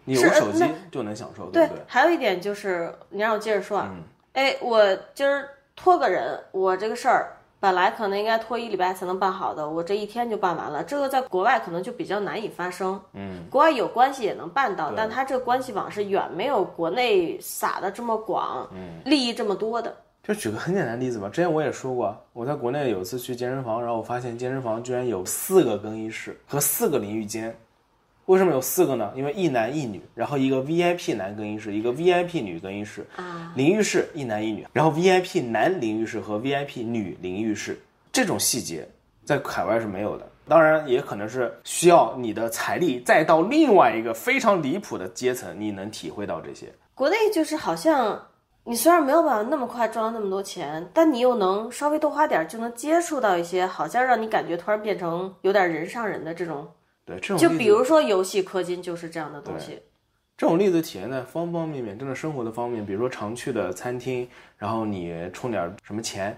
[0.03, 3.89] 你有手机就能享受，对不对？，还有一点就是，你让我接着说啊，
[4.33, 4.81] 哎，我
[5.13, 10.83] 今儿托个人，我这个事儿本来可能应该拖一礼拜才能办好的，我这一天就办完了。
[10.83, 12.99] 这个在国外可能就比较难以发生。
[13.13, 19.95] 嗯，国外有关系也能办到，但它这个关系网是远没有国内撒的这么广，嗯利益这么多的。
[20.23, 27.57] 就举个很简单的例子吧，之前我也说过，我在国内有一次去健身房，然后我发现健身房居然有四个更衣室和四个淋浴间。
[28.27, 29.09] 为什么有四个呢？
[29.15, 37.79] 因为一男一女，然后一个 VIP 男更衣室，一个 VIP 女更衣室，啊淋浴室一男一女，然后 VIP 男淋浴室和 VIP 女淋浴室，
[38.11, 38.85] 这种细节
[39.23, 40.27] 在海外是没有的。
[40.45, 46.67] 当然，也可能是需要你的财力再到另外一个非常离谱的阶层，你能体会到这些。
[46.93, 48.21] 国内就是好像
[48.65, 56.67] 你虽然没有办法那么快赚到那么多钱，但你又能稍微多花点儿就能接触到一些，好像让你感觉突然变成有点人上人的这种。
[57.07, 59.81] 对，这种就比如说游戏氪金就是这样的东西。
[60.37, 66.37] 这种例子体现在方方面面，真的生活的方面，比如说常去的餐厅，然后你充点什么钱，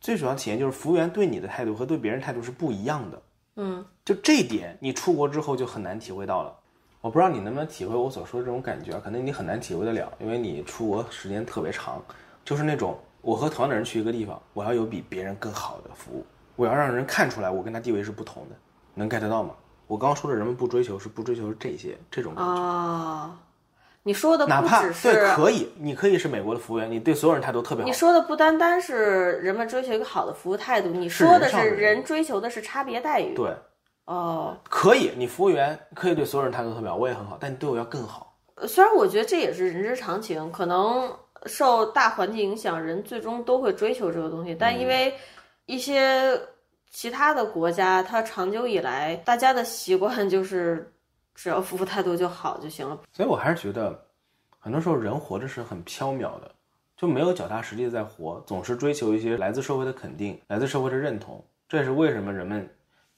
[0.00, 3.22] 最主要体现就是服务员对你的态度和对别人态度是不一样的。
[3.56, 6.54] 嗯，就这一点，你出国之后就很难体会到了。
[7.00, 12.02] 我不知道你能不能体会我所说的这种感觉啊，可能你很难体会得了，因为你出国时间特别长，
[12.44, 18.56] 就是那种我和同样的人去一个地方，我要有比别人更好的服务，我要让人看出来我跟他地位是不同的，
[18.92, 19.54] 能 get 到吗？
[19.90, 22.50] 我刚刚说的人们不追求是不追求这些这种感觉。
[22.52, 23.36] 哦，
[24.04, 27.92] 你说的哪怕对，可以，你可以是美国的服务员，你对所有人态度特别好你。
[27.92, 33.34] 说的不单单是人们追求一个好的服务态度，你说的是人追求的是差别待遇。
[33.34, 33.52] 对，
[34.04, 38.38] 哦，可以，你服务员可以对所有人态度特别好，我也很好，但你对我要更好。
[38.54, 41.12] 呃虽然我觉得这也是人之常情，可能
[41.46, 45.12] 受大环境影响，人最终都会追求这个东西，但因为
[45.66, 46.40] 一些
[46.90, 50.92] 其他的国家，它长久以来大家的习惯就是
[51.34, 52.98] 只要服务态度就好就行了。
[53.12, 53.98] 所以我还是觉得，
[54.58, 56.50] 很多时候人活着是很缥缈的，
[56.96, 61.42] 就没有脚踏实地的在活，总是追求一些来自社会的肯定，来自社会的认同。
[61.68, 62.68] 这也是为什么人们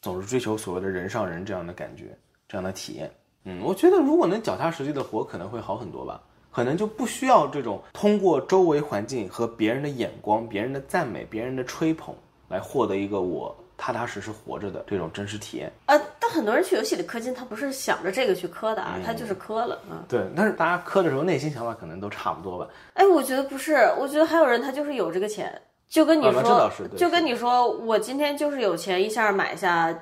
[0.03, 3.11] 总是追求所谓的人上人这样的感觉，这样的体验。
[3.45, 6.23] 嗯，我觉得如果能脚踏实地的活，可能会好很多吧。
[6.51, 12.15] 可能就不需要这种通过周围环境和别人的眼光、别人的赞美、别人的吹捧
[12.47, 15.69] 来获得一个我踏踏实实活着的这种真实体验。
[15.87, 20.07] 呃，但很多人去游戏里氪金，他不是想着这个去氪的啊，他就是氪了啊。
[20.09, 22.69] 对，但是大家氪的时候内心想法可能都差不多吧。
[22.95, 29.93] 哎，我觉得不是，我觉得还有人他就是有这个钱，就跟你啊说，就跟你说，我今天就是有钱，一下买下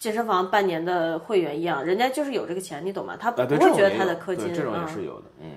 [0.00, 3.16] 健身房半年的会员一样，人家就是有这个钱，你懂吗？
[3.16, 5.50] 他不会觉得他在氪金，对，这种也嗯是有的，嗯。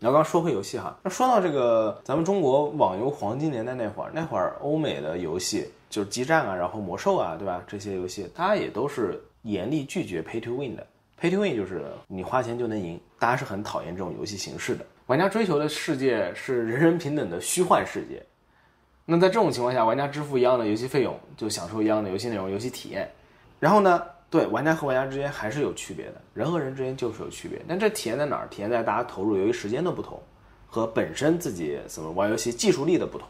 [0.00, 7.60] 然后刚说回游戏哈，那说到这个，咱们中国网游黄金年代那会儿，那会儿欧美的游戏就是激战啊，然后魔兽啊，对吧？
[7.66, 10.86] 这些游戏，大家也都是严厉拒绝 pay to win 的。
[11.20, 14.86] pay to win 就是你花钱就能赢，大家是很讨厌这种游戏形式的。
[15.06, 18.22] 玩家追求的世界是人人平等的虚幻世界。
[19.04, 23.10] 那在这种情况下，玩家支付一样的游戏费用，就享受一样的游戏内容、游戏体验。
[23.58, 27.60] 然后呢，对玩家和玩家之间还是有区别的，人和人之间就是有区别。
[27.68, 28.46] 但这体现在哪儿？
[28.48, 30.20] 体现在大家投入由于时间的不同，
[30.66, 33.28] 和本身自己怎么玩游戏技术力的不同。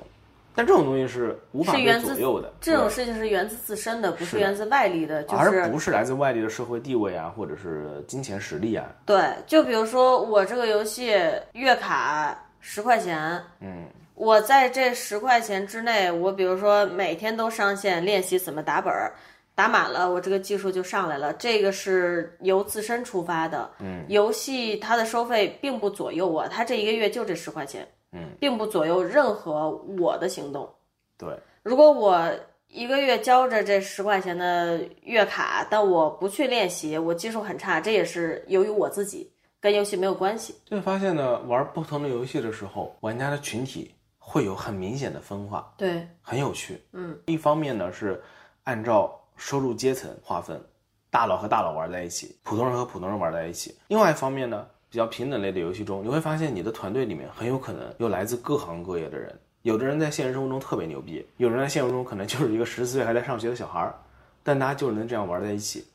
[0.54, 8.84] 但这种东西是无法被左右的，这种事情是源自自身的，不是源自外力的，就而不是来自外力的社会地位啊，或者是金钱实力啊。
[9.06, 11.16] 对，就比如说我这个游戏
[11.52, 19.14] 月卡十块钱，嗯，我在这十块钱之内，我比如说每天都上线练习怎么打本儿，
[19.58, 21.32] 打满了，我这个技术就上来了。
[21.32, 29.68] 这个是由自身出发的，嗯，游戏它的收费并不左右我，它这一个月就这十块钱，嗯，并不左右任何
[29.98, 30.72] 我的行动。
[31.16, 32.30] 对，如果我
[32.68, 39.28] 一个月交着这十块钱的月卡，但我不去练习，我技术很差，这也是由于我自己，
[39.60, 40.54] 跟游戏没有关系。
[40.66, 46.80] 就会发现呢，玩不同的游戏的时候，玩家的群体会有很明显的分化，对，很有趣。
[46.92, 48.22] 嗯，一方面呢是
[48.62, 50.60] 按照收入阶层划分，
[51.10, 53.74] 大佬和大佬玩在一起，普通人和普通人玩在一起。
[53.86, 59.34] 另外一方面呢，比较平等类的游戏中，你会发现你的团队里面很有可能有来自各行各业的人。
[59.62, 63.94] 有的人在现实生活中特别牛逼，有人在现实中可能就是一个十四岁还在上学的小孩儿，
[64.42, 65.86] 但大家就能这样玩在一起。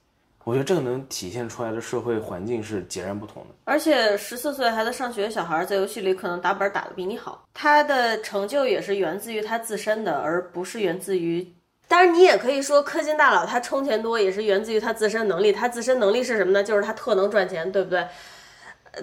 [0.44, 3.50] 我觉得这个能体现出来的社会环境是截然不同的。
[3.64, 11.48] 而且十四岁还在上学的小孩，在游戏里可能打本打得比你好，他的成就也是源自于他自身的，而不是源自于。
[11.94, 15.52] 当然，你也可以说氪金大佬他充钱多也是源自于他自身能力。
[15.52, 16.64] 他自身能力是什么呢？
[16.64, 18.04] 就是他特能赚钱，对不对？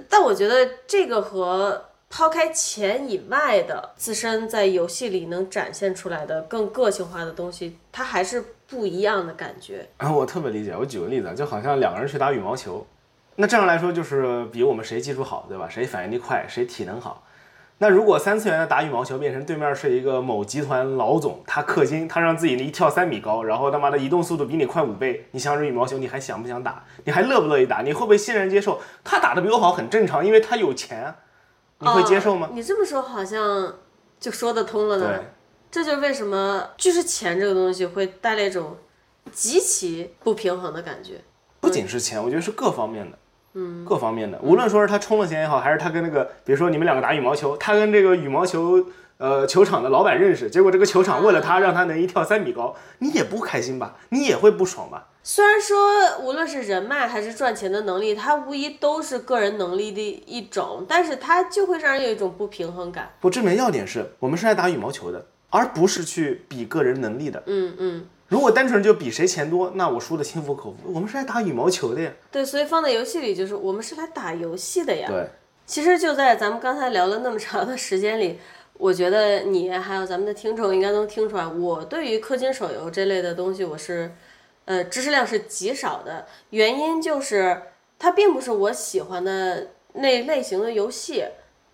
[0.08, 9.86] 但我觉得这个和抛开钱以外的自身在游戏里能展现出来的更个性化的东西，它还是不一样的感觉。
[9.98, 10.74] 啊，我特别理解。
[10.76, 12.84] 我举个例子，就好像两个人去打羽毛球，
[13.36, 15.68] 那这样来说就是比我们谁技术好，对吧？
[15.68, 17.22] 谁反应力快，谁体能好。
[17.82, 26.84] 那如果三次元的打羽毛球变成对面是一个某集团老总，他氪金，他让自己一跳三米高，然后他妈的移动速度比你快五倍，你想着羽毛球，你还想不想打？
[27.04, 27.80] 你还乐不乐意打？
[27.80, 28.78] 你会不会欣然接受？
[29.02, 31.16] 他打的比我好很正常，因为他有钱啊，
[31.78, 32.48] 你会接受吗？
[32.48, 33.74] 哦你这么说好像
[34.18, 35.06] 就说得通了呢。
[35.08, 35.26] 对，
[35.70, 38.76] 这就是为什么就是钱这个东西会带来一种
[39.32, 41.22] 极其不平衡的感觉。
[41.60, 43.18] 不仅是钱，我觉得是各方面的，
[43.54, 44.38] 嗯，各方面的。
[44.42, 48.86] 无论说是他充了钱也好，还是他跟那个，比如说你们两个打羽毛球，他跟这个羽毛球
[49.18, 53.96] 呃球场的老板认识，结果这个球场为了他让他能一跳三米高，你也不开心吧？
[54.10, 55.08] 你也会不爽吧？
[55.22, 63.10] 虽然说无论是人脉还是赚钱的能力，它无疑都是个人能力的一种，但是它就会让人有一种不平衡感。
[63.20, 67.42] 不，这里面要点是我们是来打羽毛球的，而不是去比个人能力的。
[67.44, 70.92] 嗯嗯，如果单纯就比谁钱多，那我输的心服口服。
[70.92, 72.12] 我们是来打羽毛球的呀。
[72.30, 75.08] 对，所以放在游戏里就是我们是来打游戏的呀。
[75.08, 75.26] 对，
[75.66, 78.38] 其实就在咱们刚才聊了那么长的时间里，
[78.74, 84.12] 我觉得你还有咱们的听众应该能听出来，我对于氪金手游这类的东西，我是，
[84.66, 86.24] 呃，知识量是极少的。
[86.50, 87.60] 原因就是
[87.98, 91.24] 它并不是我喜欢的那类型的游戏。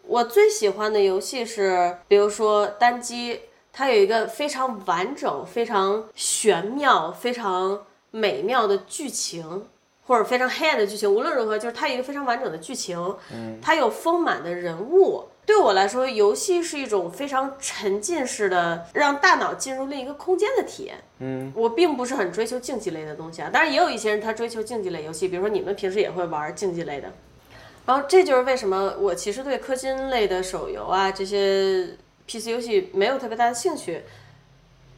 [0.07, 3.41] 我最喜欢的游戏是，比如说单机，
[3.77, 9.67] 它有一个非常完整、非常玄妙、非常美妙的剧情。
[10.09, 13.17] 或者非常黑暗的剧情，无论如何，就是它有一个非常完整的剧情，
[13.61, 15.25] 它有丰满的人物。
[15.45, 20.99] 对我来说，游戏是一种非常沉浸式的，让大脑进入另一个空间的体验。
[21.19, 27.13] 嗯，我并不是很追求竞技类的东西啊，当然也有一些人他追求竞技类游戏，比如说你们平时也会玩竞技类的。
[27.85, 31.97] 然后这就是为什么我其实对氪金类的手游啊这些
[32.27, 34.03] PC 游戏没有特别大的兴趣。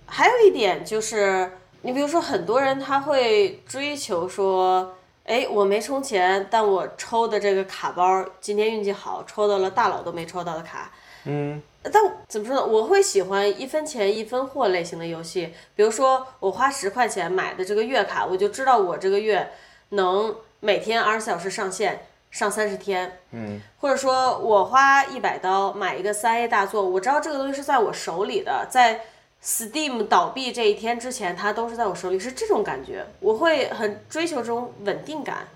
[0.07, 1.53] 还有一点就是，
[1.83, 4.95] 你比如说很多人他会追求说。
[5.29, 10.91] 哎，我没充钱，但我抽的这个卡包今天运气好，抽到了大佬都没抽到的卡。
[11.26, 12.64] 嗯，但怎么说呢？
[12.64, 19.53] 我会喜欢一分钱一分货类型的游戏，比如说我花十块钱买的这个月卡，我就知道我这个月
[19.91, 22.07] 能每天二十四小时上线，
[22.39, 23.18] 上三十天。
[23.32, 29.01] 嗯，或者说我花一百刀买一个三 A 大作，我知道这个东西是在我手里的，在
[29.43, 33.05] Steam 倒闭这一天之前，它都是在我手里，是这种感觉。
[33.18, 35.49] 我会很追求这种稳定感。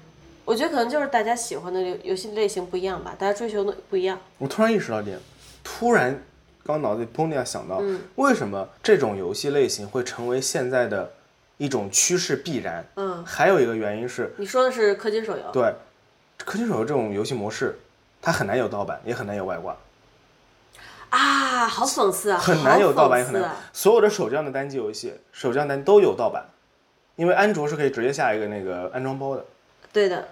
[0.45, 4.19] 我觉得可能就是大家喜欢的游游戏类型不一样吧，大家追求的不一样。
[4.39, 5.17] 我突然意识到一点，
[5.63, 6.21] 突然
[6.65, 7.81] 刚脑子里砰的一下想到，
[8.17, 11.13] 为什么这种游戏类型会成为现在的
[11.59, 12.85] 一种趋势必然？
[12.97, 15.73] 嗯，还有一个原因是，你说的是氪金手游，对，
[16.39, 17.79] 氪金手游这种游戏模式，
[18.21, 19.77] 它很难有盗版，也很难有外挂，
[21.11, 23.51] 啊，好讽刺啊，很难有盗版，也很难。
[23.73, 26.45] 所有的手账的单机游戏，手账单都有盗版，
[27.17, 29.45] 因为安卓是可以直接下一个那个安装包的。
[29.93, 30.27] 对的，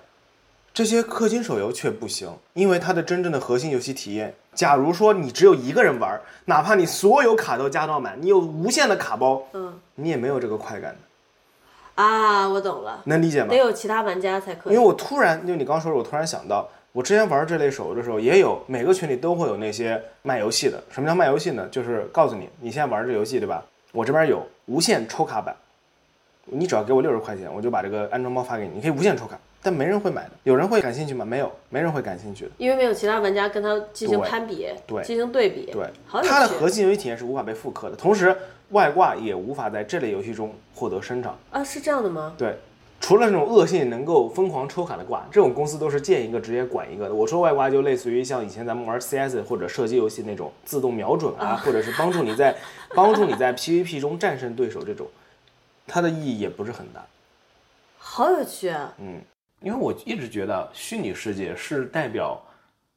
[0.72, 10.98] 这些氪金手游却不行，因为它的真正的核心游戏体验，假如说你只有一个人玩，哪怕你所有卡都加到满，你有无限的卡包，嗯你也没有这个快感的，
[12.01, 13.57] 啊，我懂了，能理解吗得？
[13.57, 14.74] 有其他玩家才可以。
[14.74, 20.82] 因为我突然，就你刚说的，我突然想到，我之前玩这类手游的时候，也有每个群里都会有那些卖游戏的。
[20.90, 21.68] 什么叫卖游戏呢？
[21.70, 23.62] 就是告诉你，你现在玩这游戏对吧？
[23.92, 25.55] 我这边有无限抽卡版，
[26.46, 29.38] 你只要给我六十块钱，我就把这个安装包发给你，你可以无限抽卡。
[29.62, 31.22] 但没人会买的，有人会感兴趣吗？
[31.22, 32.51] 没有，没人会感兴趣的。
[32.57, 38.34] 因为没有其他玩家跟他进行攀比，对进行对比，对，好有趣它的核心游戏体验是无法被复刻的，同时
[38.71, 41.39] 外挂也无法在这类游戏中获得生长。
[41.51, 42.35] 啊，是这样的吗？
[42.37, 42.57] 对，
[43.01, 47.14] 除了那种恶性能够疯狂抽卡的挂，这种公司都是见一个直接管一个的。
[47.14, 52.57] 我说外挂就类似于像以前咱们玩 CS 或者射击游戏那种自动瞄准啊，或者是帮助你在
[52.95, 55.07] 帮助你在 PVP 中战胜对手这种，
[55.87, 57.05] 它的意义也不是很大。
[57.99, 58.93] 好有趣啊！
[58.99, 59.21] 嗯，
[59.61, 62.41] 因为我一直觉得虚拟世界是代表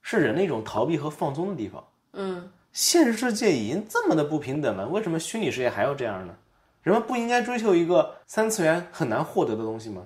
[0.01, 1.83] 是人的一种逃避和放松的地方。
[2.13, 6.33] 嗯，现实世界已经这么的不平等了，为什么虚拟世界还要这样呢？
[6.81, 10.01] 人们不应该追求一个三次元很难获得的东西吗？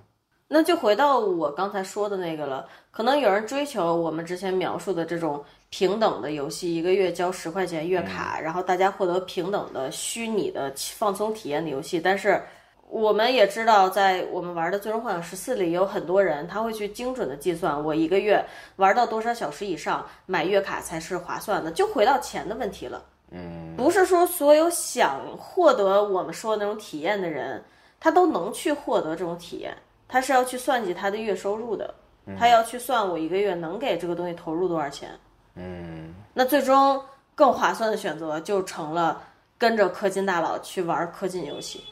[0.49, 2.68] 那就回到我刚才说的那个了。
[2.91, 11.99] 可能有人追求我们之前描述的这种平等的游戏，一个月交十块钱月卡，然后大家获得平等的虚拟的放松体验的游戏。
[11.99, 12.41] 但是
[12.89, 18.43] 我们也知道，在我们玩的《最终幻想十四》里，有很多人他会去精准的计算，我一个月
[18.77, 21.69] 玩到多少小时以上，买月卡才是划算的。
[21.71, 23.03] 就回到钱的问题了。
[23.29, 27.61] 嗯，不是说所有想获得我们说的那种体验的人，
[27.99, 29.75] 他都能去获得这种体验。
[30.07, 31.93] 他是要去算计他的月收入的，
[32.39, 35.09] 他要去算我一个月能给这个东西投入多少钱。
[35.55, 37.01] 嗯，那最终
[37.35, 39.21] 更划算的选择就成了
[39.57, 41.83] 跟着氪金大佬去玩氪金游戏。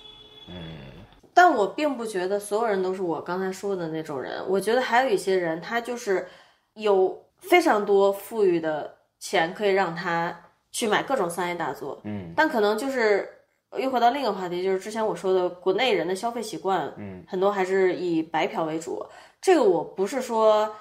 [1.34, 6.26] 但我并不觉得所有人都是我刚才说的那种人，我觉得还有一些人，他就是
[6.76, 10.34] 有非常多富裕的钱，可以让他
[10.72, 12.00] 去买各种三 A 大作。
[12.06, 13.30] 嗯，但可能就是
[13.78, 19.06] 又回到另一个话题，就是之前我说的国内人的消费习惯，嗯，很多还是以白嫖为主。
[19.42, 20.74] 这个我不是说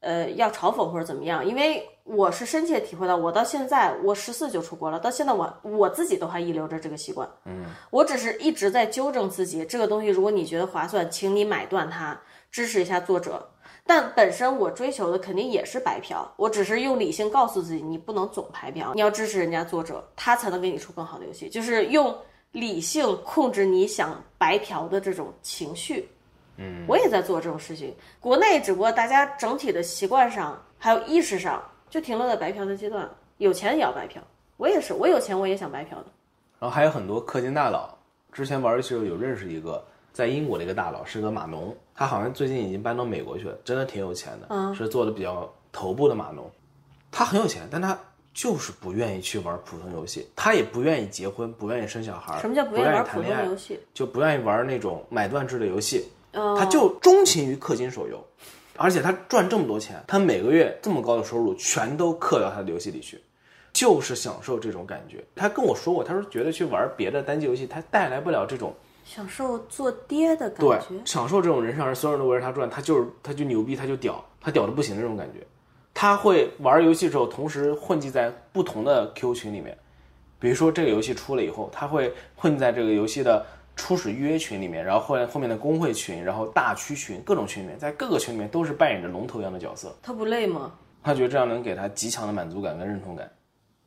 [0.00, 7.28] 呃要嘲讽或者怎么样，因为我是深切体会到，我到现在我十四就出国了，到现在我我自己都还遗留着这个习惯。
[7.44, 13.48] 嗯，我只是一直在纠正自己，这个东西如果你觉得划算，请你买断它，支持一下作者。
[13.84, 21.48] 但本身我追求的肯定也是白嫖，我只是用理性告诉自己，你不能总白嫖，你要支持人家作者，他才能给你出更好的游戏。
[21.48, 22.16] 就是用
[22.52, 26.08] 理性控制你想白嫖的这种情绪。
[26.58, 27.94] 嗯，我也在做这种事情。
[28.20, 31.62] 国内只不过大家整体的习惯上还有意识上，
[31.92, 33.06] 就停留在白嫖的阶段。
[33.36, 34.22] 有钱也要白嫖，
[34.56, 36.06] 我也是，我有钱我也想白嫖的。
[36.58, 37.94] 然后还有很多氪金大佬，
[38.32, 46.50] 之前玩游戏的时候有认识一个在英国的一个大佬，是个码农，他好像最近已经搬到美国去了，真的挺有钱的，嗯是做的比较头部的码农。
[47.10, 47.98] 他很有钱，但他
[48.32, 53.78] 就是不愿意去玩普通游戏，他也不愿意结婚，不愿意生小孩，什么叫不不愿意玩普通游戏？
[53.92, 58.24] 就不愿意玩那种买断制的游戏，嗯他就钟情于氪金手游，
[58.76, 63.20] 而且他赚这么多钱，他每个月这么高的收入全都刻到他的游戏里去，
[63.72, 65.22] 就是享受这种感觉。
[65.34, 71.04] 他跟我说过，他说觉得去玩别的单机游戏，他带来不了这种享受做爹的感对觉。
[71.04, 75.46] 享受这种人上人，所有人都围着他转，他就是他就牛逼，他就屌，他屌的不行的那种感觉。
[75.94, 79.76] 他会玩游戏之后，同时混迹在不同的 Q 群里面，
[80.38, 83.44] 比如说这个游戏出了以后，他会混在这个游戏的
[83.74, 89.94] 初始预约群里面，然后后来后面的工会群，然后大区群，各种群里面，在各个群里面都是扮演着龙头一样的角色。
[90.02, 90.72] 他不累吗？
[91.02, 93.30] 他觉得这样能给他极强的满足感跟认同感。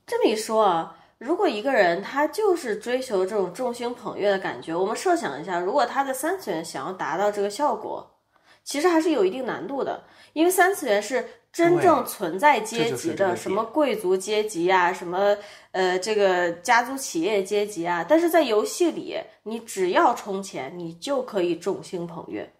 [0.06, 8.18] 这么一说啊，如果一个人他就是追求这种众星捧月的感觉，我们设想一下，如果他在三次元想要达到这个效果，
[8.64, 11.26] 其实还是有一定难度的，因为三次元是
[11.56, 15.38] 真正存在阶级的，什么贵族阶级啊，什么
[15.72, 22.52] 呃这个家族企业阶级啊，但是在游戏里，你只要充钱，你就可以众星捧月。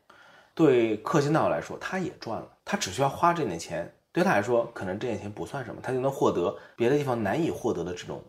[0.54, 8.24] 对氪金大佬来说，他也赚了，他只需要花这点钱，对他来说，可能这点钱不算什么，他就能获得别的地方难以获得的这种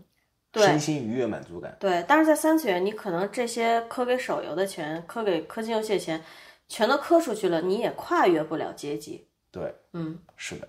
[0.56, 1.76] 身心愉悦满足感。
[1.78, 6.20] 对，但是在三次元，你可能这些氪给手游的钱，氪给氪金游戏的钱，
[6.68, 9.25] 全都氪出去了，你也跨越不了阶级。
[9.56, 10.68] 对，嗯，是的，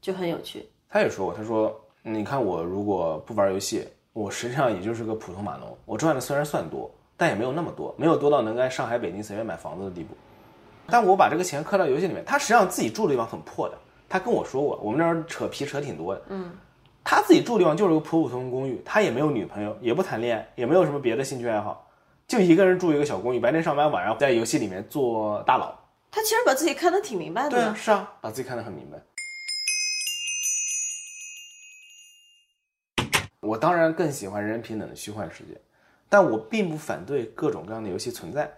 [0.00, 0.66] 就很有趣。
[0.88, 10.14] 他也说过，他说，你看我如果不玩游戏，我实际上也就是个普通码农，我赚的虽然算多，但也没有那么多，没有多到能在上海、北京随便买房子的地步。
[10.86, 13.76] 但我把这个钱氪到游戏里面，他实际上自己住的地方很破的。
[14.08, 16.22] 他跟我说过，我们那儿扯皮扯挺多的。
[16.30, 16.50] 嗯，
[17.04, 21.86] 他自己住的地方就是个普普通通公寓，他也没有女朋友，也不谈恋爱，也没有什么别的兴趣爱好，
[22.26, 25.72] 就一个人住一个小公寓，白天上班，晚上在游戏里面做大佬。
[26.10, 27.50] 他其实把自己看得挺明白的。
[27.50, 28.98] 对啊，是啊，把自己看得很明白。
[33.40, 35.58] 我当然更喜欢人人平等的虚幻世界，
[36.08, 38.52] 但我并不反对各种各样的游戏存在，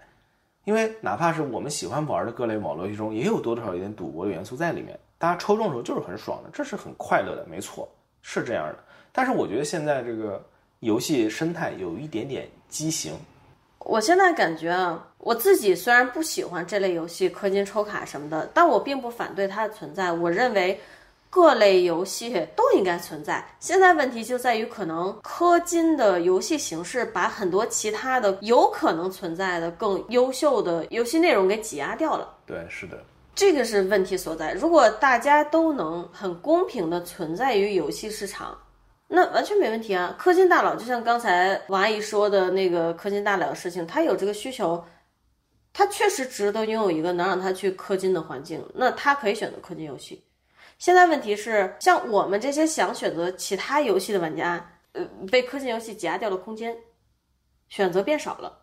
[0.64, 4.98] 因为哪怕是我们喜欢玩的各类网络游戏中，也有多多少少有点赌博的元素在里面。
[5.18, 7.88] 大家抽中的时候就是很爽的，这是很快乐的，没错，
[8.22, 8.78] 是这样的。
[9.12, 10.44] 但是我觉得现在这个
[10.80, 13.14] 游戏生态有一点点畸形，
[13.84, 20.12] 我现在感觉啊，我自己虽然不喜欢这类游戏氪金抽卡什么的，但我并不反对它的存在。
[20.12, 20.80] 我认为
[21.28, 23.44] 各类游戏都应该存在。
[23.58, 32.28] 现在问题就在于，可能氪金的游戏形式把很多其他的有可能存在的更优秀的游戏内容给挤压掉了。
[32.46, 33.02] 对，是的，
[33.34, 34.52] 这个是问题所在。
[34.52, 38.56] 如果大家都能很公平的存在于游戏市场，
[39.14, 40.16] 那完全没问题啊。
[40.18, 44.82] 氪金大佬就像刚才王阿姨说的那个氪金大佬的事情，他有这个需求，
[45.70, 50.24] 他确实值得拥有一个能让他去氪金的环境，那他可以选择氪金游戏。
[50.78, 56.74] 现在问题是，像我们这些想选择其他游戏的玩家，呃，被氪金游戏挤压掉了空间，
[57.68, 58.60] 选择变少了。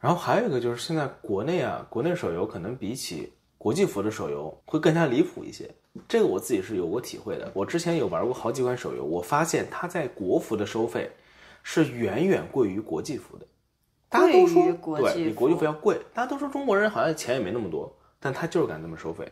[0.00, 5.70] 然后还有一个就是现在国内啊，国内手游可能比起国际服的手游会更加离谱一些。
[6.08, 7.50] 这个我自己是有过体会的。
[7.54, 11.10] 我之前有玩过好几款手游，我发现它在国服的收费
[11.62, 13.46] 是远远贵于国际服的。
[14.08, 19.30] 大家都说贵于国对际比国际服服要贵，大家都说中国人好像钱也没那么多，但他就是敢这么收费，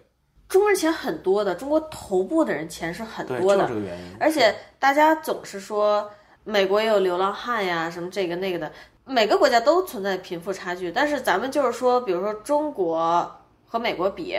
[0.49, 4.17] 中国人钱很多的，中国头部的人钱是很，多的就这，个原因。
[4.19, 6.11] 而且大家总是说
[6.43, 8.73] 美国也有流浪汉呀，什么这个那个的，
[9.05, 13.31] 每个国家都存在贫富差距，但是咱们就是说，比如说中国
[13.67, 14.37] 和美国比。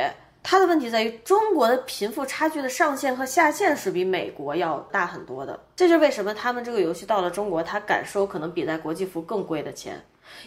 [0.48, 5.60] 它的问题在于，中国的贫富差距的上限和下限是比美国要大很多的。
[5.76, 10.00] 这就是为什么他们这个游戏到了中国，他敢收可能比在国际服更贵的钱，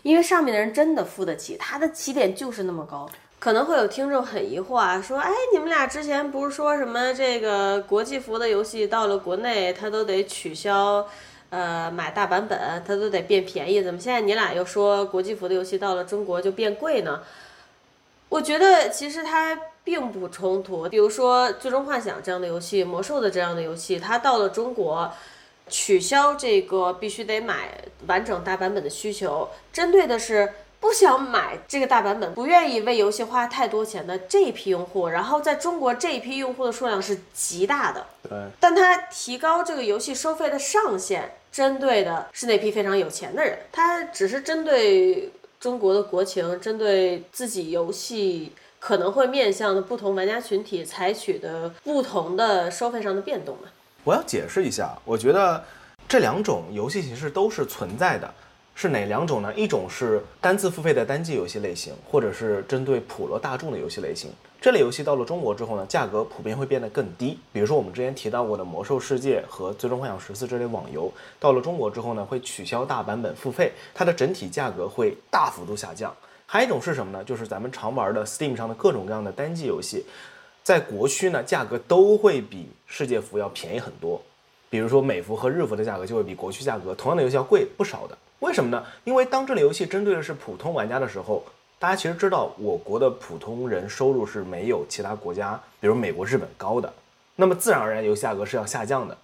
[0.04, 3.10] 因为上面的人真的付得起，他的起点就是那么高。
[3.40, 11.04] 可能会有听众很疑惑啊，说，哎，你们俩之前不是说什么这个国际服的游戏到了国内，它都得取消，
[11.50, 17.20] 呃，买大版本，它都得变便宜，怎么现在你俩又说国际服的游戏到了中国就变贵呢？
[18.28, 20.86] 我觉得其实它并不冲突。
[20.86, 25.10] 比如说《最终幻想》这样的游戏，《魔兽》的这样的游戏，它到了中国，
[25.66, 27.70] 取消这个必须得买
[28.06, 35.08] 完整大版本的需求，针对的是不想买这个大版本、不愿意为游戏花太多钱的这一批用户。
[35.08, 48.52] 然后在中国这一批用户的数量是极大的，对，但它提高这个游戏收费的上限，针对的是那批非常有钱的人，它只是针对中国的国情，针对自己游戏
[48.88, 53.68] 可能会面向的不同玩家群体采取的不同的收费上的变动嘛。
[54.02, 55.62] 我要解释一下，我觉得
[56.08, 58.32] 这两种游戏形式都是存在的，
[58.74, 59.52] 是哪两种呢？
[59.52, 64.30] 一种是单次付费的单机游戏类型，或者是针对普罗大众的游戏类型。
[64.58, 67.38] 这类游戏到了中国之后呢，价格普遍会变得更低。
[67.52, 76.10] 比如说我们之前提到过的《魔兽世界》和《最终幻想十四》这类网游，到了中国之后呢，会取消大版本付费，它的整体价格会大幅度下降。
[76.50, 77.22] 还有一种是什么呢？
[77.22, 80.06] 就是咱们常玩的 Steam 上的各种各样的单机游戏，
[80.64, 84.18] 在国区呢，价格都会比世界服要便宜很多。
[84.70, 88.16] 比如说美服和日服的价格就会比国区价格同样的游戏要贵不少的。
[88.38, 88.82] 为什么呢？
[89.04, 91.44] 因为当这类游戏针对的是普通玩家的时候，
[91.78, 96.90] 大家其实知道我国的普通人收入是没有其他国家，比如美国、日本高的，
[97.36, 99.14] 那么自然而然游戏价格是要下降的，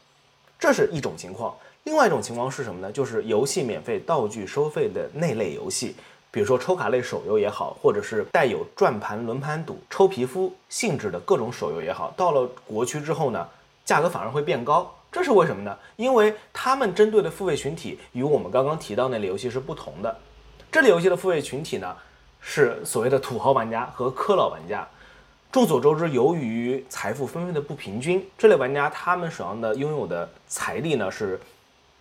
[0.59, 1.57] 这是一种情况。
[1.85, 2.93] 另外一种情况是什么呢？
[2.93, 5.95] 就是游戏免费、道具收费的那类游戏，
[6.35, 13.47] 比如说抽卡类手游也好，或者是带有转盘、轮盘赌、抽皮肤性质的各种手游也好，到了国区之后呢，
[13.85, 14.93] 价格反而会变高。
[15.13, 15.79] 这是为什么呢？
[15.95, 20.13] 因为他们针对的付费群体与我们刚刚提到那类游戏是不同的。
[20.73, 21.95] 这类游戏的付费群体呢，
[22.41, 24.85] 是所谓的土豪玩家和氪老玩家。
[25.53, 31.41] 众所周知，由于财富分配的不平均，这类玩家他们手上的拥有的财力呢是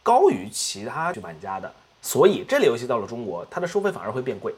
[0.01, 1.71] 高于其他玩家的，
[2.03, 4.53] 所以这类游戏到了中国，它的收费反而会变贵。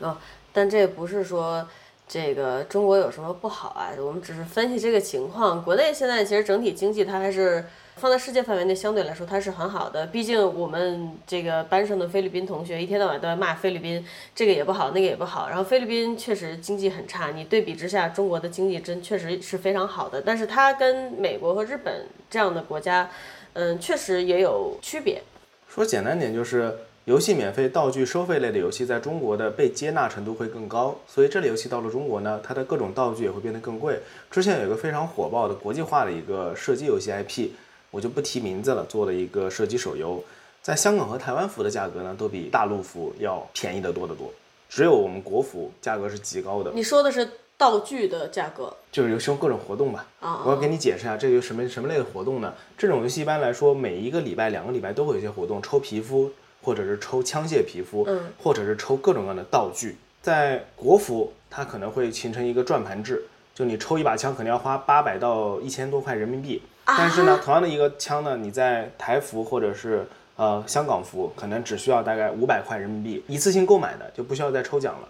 [0.00, 0.14] 哦，
[0.52, 1.66] 但这不是说
[2.06, 5.64] 这个中国有什么不好啊，我们只是分析这个情况。
[5.64, 7.64] 国内现在其实整体经济它还是
[7.96, 15.48] 放在世界范围内相对来说它是很好的，毕竟我们这个班上的菲律宾同学一天到晚都在骂菲律宾，这个也不好，那个也不好。
[15.48, 23.08] 然后菲律宾确实经济很差，你对比之下，中国的经济真确实是非常好的，但是它跟美国和日本这样的国家，
[23.52, 25.22] 嗯，确实也有区别。
[25.68, 26.76] 说简单点就是。
[27.08, 33.98] 游戏免费、道具收费类的游戏在中国的被接纳程度会更高，所以这类游戏到了中国呢，它的各种道具也会变得更贵。
[34.30, 37.48] 之前有一个非常火爆的国际化的一个射击游戏 IP，
[37.90, 40.22] 我就不提名字了，做了一个射击手游，
[40.60, 44.30] 在香港和台湾服的价格呢，都比大陆服要便宜得多得多。
[44.68, 46.72] 只有我们国服价格是极高的。
[46.74, 50.06] 你说的是道具的价格，就是游戏中各种活动吧。
[50.20, 52.52] 啊我要给你解释一下，这个什么什么类的活动呢？
[52.76, 56.30] 这种游戏一般来说，每一个礼拜、两个礼拜都会有一些活动，抽皮肤。
[56.68, 59.96] 或者是抽枪械皮肤，嗯，或者是抽各种各样的道具。
[60.20, 66.60] 在国服，它可能会形成一个转盘制，就你抽一把枪可能要花八百到一千多块人民币。
[66.84, 70.06] 但是呢，同样的一个枪呢，你在台服或者是
[70.36, 75.08] 呃香港服，可能只需要大概五百块人民币一次性购买的，就不需要再抽奖了。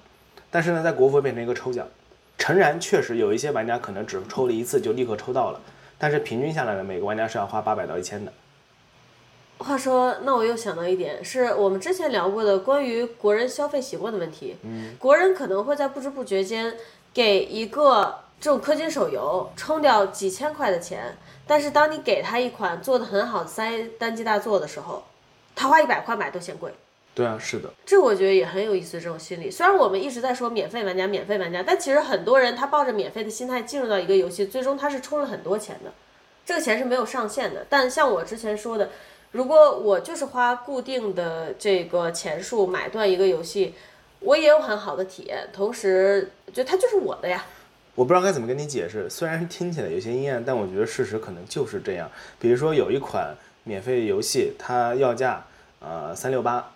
[0.53, 1.85] 但是呢，在国服变成一个抽奖，
[2.39, 5.61] 诚然确实有一些玩家可能只抽了一次就立刻抽到了，
[5.99, 8.33] 但是平均下来呢，每个玩家是要花八百到一千的。
[9.59, 14.57] 话说，那我又想到一点，是我们之前聊过的关于国人消费习惯的问题。
[14.63, 16.77] 嗯，国人可能会在不知不觉间
[17.13, 25.03] 给一个这种氪金手游充掉几千块的钱，但是当你给他一款做的很好的三 A 单机大作的时候，
[25.57, 26.73] 他花一百块买都嫌贵。
[27.13, 29.01] 对啊，是的，这我觉得也很有意思。
[29.01, 35.93] 这种心理，虽然我们一直在说免费玩家、免费玩家，但其实很多人他抱着免费的心态进入到一个游戏，最终他是充了很多钱的，
[36.47, 37.67] 这个钱是没有上限的。
[37.69, 38.89] 但像我之前说的。
[39.33, 43.75] 如果我就是花固定的这个钱数买断一个游戏，
[44.21, 47.45] 我也有很好的体验，同时就它就是我的呀。
[47.95, 52.11] 我不知道该怎么跟你解释，虽然听起来有些阴暗，但我觉得事实可能就是这样。
[52.39, 55.45] 比如说有一款免费游戏，它要价
[55.81, 56.71] 呃三六八，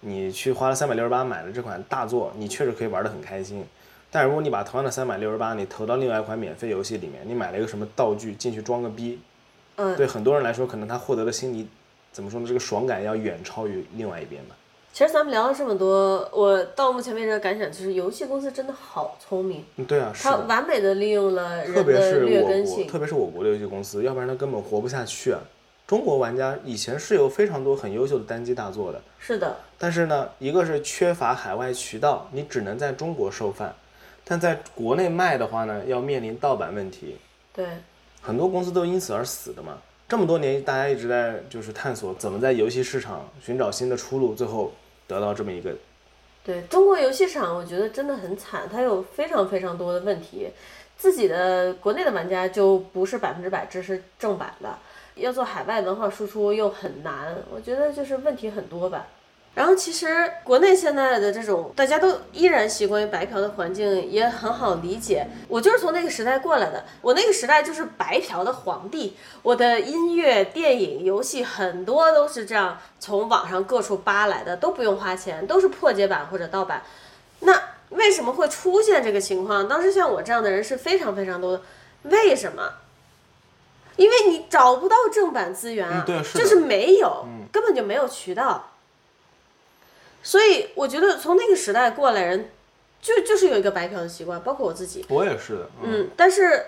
[0.00, 3.64] 你去花了三百六十八买了这款大作，你确实可以玩得很开心。
[4.10, 9.20] 但如果你把同样的三百六十八你投到另外一款免费游戏里面，你买了一个什么道具进去装个逼，
[9.78, 11.66] 嗯对很多人来说，可能他获得的心理
[12.12, 12.46] 怎么说呢？
[12.46, 14.54] 这个爽感要远超于另外一边吧。
[14.92, 20.36] 其实咱们聊了这么多，我到目前为止的感想就是，游戏公司真的好聪明，嗯，对啊，是它。
[20.36, 22.86] 完美的利用了特人的别是我国，劣根性。
[22.88, 25.38] 特别是我国的游戏公司，要不然它根本活不下去啊。
[25.86, 33.74] 中国玩家以前是有非常多很优秀的单机大作的，是的，但是呢，一个是缺乏海外渠道，你只能在中国售饭，
[34.24, 37.16] 但在国内卖的话呢，要面临盗版问题，
[37.54, 37.66] 对，
[38.28, 39.78] 很多公司都因此而死的嘛。
[40.06, 44.70] 这么多年，大家一直在就是探索怎么在游戏市场寻找新的出路，最后
[45.06, 45.74] 得到这么一个
[46.44, 50.48] 对中国游戏市场，我觉得真的很惨，它有非常非常多的问题。
[50.98, 54.76] 自己的国内的玩家就不是百分之百支持正版的，
[55.14, 59.06] 要做海外文化输出又很难，我觉得就是问题很多吧。
[59.58, 65.26] 然后其实国内现在的这种大家都依然习惯于白嫖的环境也很好理解。
[65.48, 69.16] 我就是从那个时代过来的，我那个时代就是白嫖的皇帝。
[69.42, 76.84] 我的音乐、电影、游戏很多都是这样从网上各处扒来的，都不用花钱，都是破解版或者盗版。
[77.40, 79.66] 那为什么会出现这个情况？
[79.66, 81.62] 当时像我这样的人是非常非常多的，
[82.04, 82.74] 为什么？
[83.96, 88.70] 因为你找不到正版资源啊，嗯对是就是没有，根本就没有渠道。
[90.22, 92.50] 所以我觉得从那个时代过来人，
[93.00, 95.04] 就就是有一个白嫖的习惯，包括我自己。
[95.08, 96.64] 我也是的，嗯，嗯，但是，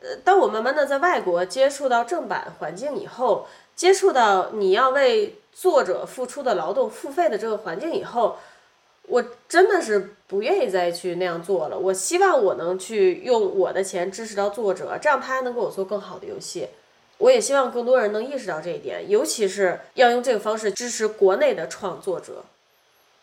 [0.00, 8.38] 呃，当我慢慢的在外国接触到正版环境以后，接触到你要为作者付出的劳动付费的这个环境以后，
[9.02, 11.78] 我真的是不愿意再去那样做了。
[11.78, 16.68] 我希望我能去用我的钱支持到作者，这样他还能给我做更好的游戏。
[17.18, 22.44] 我也希望更多人能意识到这一点，尤其是要用这个方式支持国内的创作者，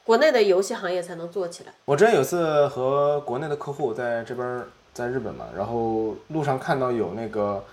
[0.06, 1.74] 国内的游戏行业才能做起来。
[1.86, 7.66] 我之前有次和国内的客户在这边儿在日本嘛，然后路上看到有那个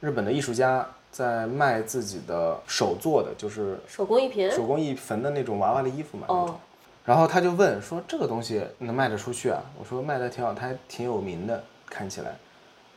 [0.00, 6.26] 日本的艺术家在卖自己的手做的，就是手工艺品，手工艺缝的那种娃娃的衣服嘛。
[6.28, 6.56] 哦，
[7.04, 12.36] 然后他就问说：“这个东西能卖得出去啊？”我说：“卖的挺好，他还挺有名的，看起来。”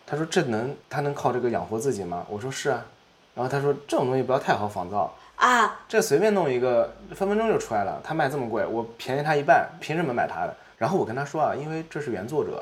[0.07, 2.83] 他说：“这能他能靠这个养活自己吗？”我说：“是啊。”
[3.35, 7.99] 然后他说：“这种东西不要太好仿造，啊，这随便弄一个，分分钟就出来了。
[8.03, 12.61] 他卖这么贵，我便宜他一半，凭什么买他的？”然后我跟他说啊，因为这是原作者，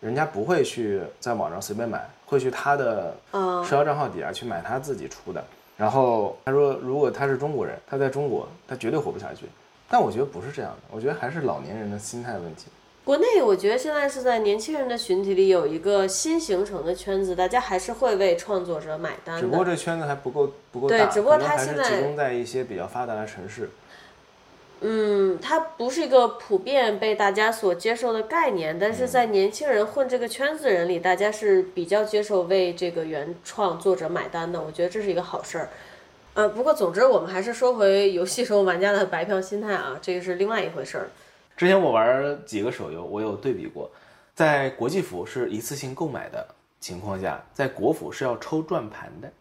[0.00, 5.42] 人家不会去在网上随便买，会去他的嗯社交账号底下去买他自己出的。
[5.76, 9.46] 然后他说，如果他是中国人，他在中国，他绝对活不下去。
[9.88, 12.66] 但我觉得不是这样的，我觉得还是老年人的心态问题。
[13.06, 19.64] 国内我觉得现在是在年轻人的群体里有一个新形成的圈子，大家还是会为创作者买单只不过。
[19.64, 23.70] 这圈子还不够不够大对，只不过可能还是他现在集中在一些比较发达的城市。
[24.80, 34.60] 嗯，它不是一个普遍被大家所接受的概念，但是在年轻人混这个圈子的人里，大家是比较接受为这个原创作者买单的。
[34.60, 35.68] 我觉得这是一个好事儿。
[36.34, 41.08] 呃，不过总之我们还是说回游戏时候玩家的白嫖心态啊，这个是另外一回事儿。
[41.56, 43.90] 之前我玩几个手游，我有对比过，
[44.34, 46.46] 在国际服是一次性购买的
[46.80, 49.32] 情况下，在国服是要抽转盘的。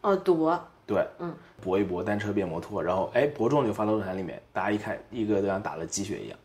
[0.00, 1.32] 哦，赌博，对，嗯，
[1.62, 6.38] 搏一搏，单车变摩托，然后哎，博中了就发到论坛里面，大家一看，一个都像打了鸡血一样。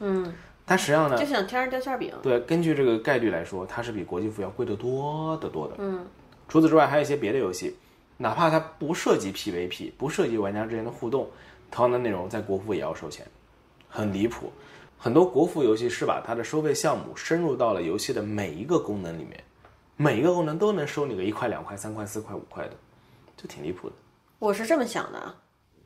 [0.00, 0.34] 嗯，
[0.66, 2.12] 它实际上呢就，像天上掉馅饼。
[2.22, 5.74] 对，根据这个概率来说，它是比国际服要贵得多得多的。
[5.78, 6.06] 嗯，
[6.48, 7.76] 除此之外，还有一些别的游戏，
[8.16, 11.28] 哪怕它不涉及 PVP，不涉及玩家之间的互动，
[11.70, 13.24] 同样的内容在国服也要收钱，
[13.92, 14.50] 很离谱。
[14.96, 19.44] 很多国服游戏是把它的收费项目深入到了游戏的每一个功能里面，
[19.96, 22.72] 每一个功能都能收你个一块、两块、三块、四块、五块的，
[23.36, 23.94] 就挺离谱的。
[24.38, 25.34] 我是这么想的啊，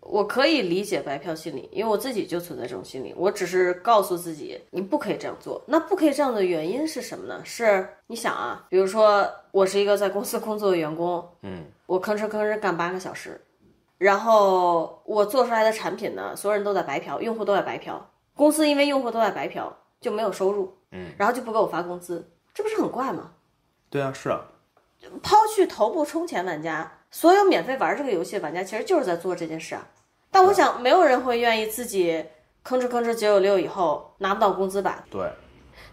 [0.01, 3.15] 我可以理解白嫖心理，因为我自己就存在这种心理。
[3.17, 5.63] 我只是告诉自己，你不可以这样做。
[5.67, 7.41] 那不可以这样的原因是什么呢？
[7.43, 13.41] 是你想啊，比如说我是一个在公司工作的员工，嗯，我吭哧吭哧干八个小时，
[13.99, 18.01] 然后我做出来的产品呢，所有人都在白嫖，用户都在白嫖，
[18.35, 23.31] 公司因为用户都在白嫖就没有收入，嗯，然后就不给我发工资，这不是很怪吗？
[23.89, 24.41] 对啊，是啊，
[25.23, 29.87] 抛去头部充钱玩家，所有免费玩这个游戏的玩家其实就是在做这件事啊。
[30.31, 32.23] 但我想，没有人会愿意自己
[32.65, 35.05] 吭哧吭哧九九六以后拿不到工资吧？
[35.09, 35.27] 对，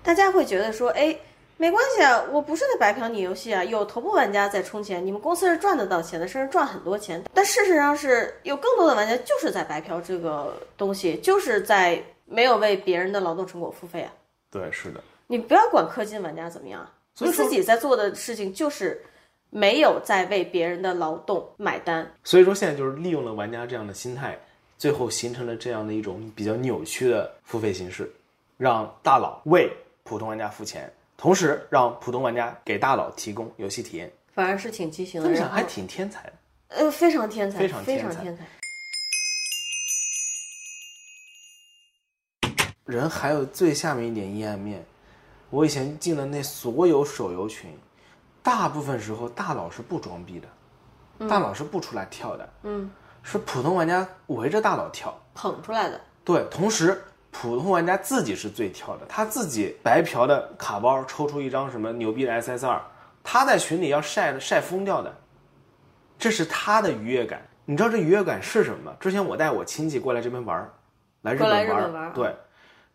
[0.01, 1.15] 大家会觉得说，哎，
[1.57, 7.23] 没关系啊，我不是在白嫖你游戏啊，有头部玩家在充钱，你们公司是赚得到钱的，甚至赚很多钱。
[7.33, 14.11] 但事实上是有更多的玩家就是在白嫖这个东西，就是在没有为别人的劳动成果付费啊。
[14.51, 15.01] 对，是的。
[15.27, 16.87] 你不要管氪金玩家怎么样，
[17.19, 19.01] 你自己在做的事情就是
[19.49, 22.11] 没有在为别人的劳动买单。
[22.23, 24.37] 所以说现在就是利用了玩家这样的心态，
[24.77, 28.11] 最后形成了这样的一种比较扭曲的付费形式，
[28.57, 29.71] 让大佬为
[30.03, 36.33] 普通玩家付钱，同时让普通玩家给大佬提供游戏体验，反而是挺畸形的，然后这想还挺天才的。
[36.69, 38.45] 呃非常天才，非非常天才天才。
[42.85, 44.83] 人还有最下面一点阴暗面，
[45.49, 47.69] 我以前进的那所有手游群，
[48.41, 52.91] 大部分时候大佬是不装逼的，大佬是不出来跳的，嗯，
[53.21, 55.17] 是普通玩家围着大佬跳。
[55.33, 57.01] 捧出来的，对，同时
[57.33, 62.79] 普通玩家自己是最跳的，他自己白嫖的卡包抽出一张什么牛逼的 SSR，
[63.23, 65.13] 他在群里要晒的晒疯掉的，
[66.17, 67.45] 这是他的愉悦感。
[67.65, 68.97] 你知道这愉悦感是什么吗？
[68.99, 70.71] 之前我带我亲戚过来这边玩儿，
[71.23, 72.35] 来日本玩对，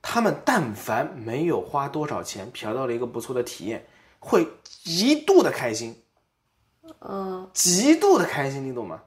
[0.01, 3.84] 他们但凡没有花多少钱嫖到了一个不错的体验，
[4.18, 6.01] 会极度的开心，
[7.01, 9.03] 嗯，极度的开心，你懂吗？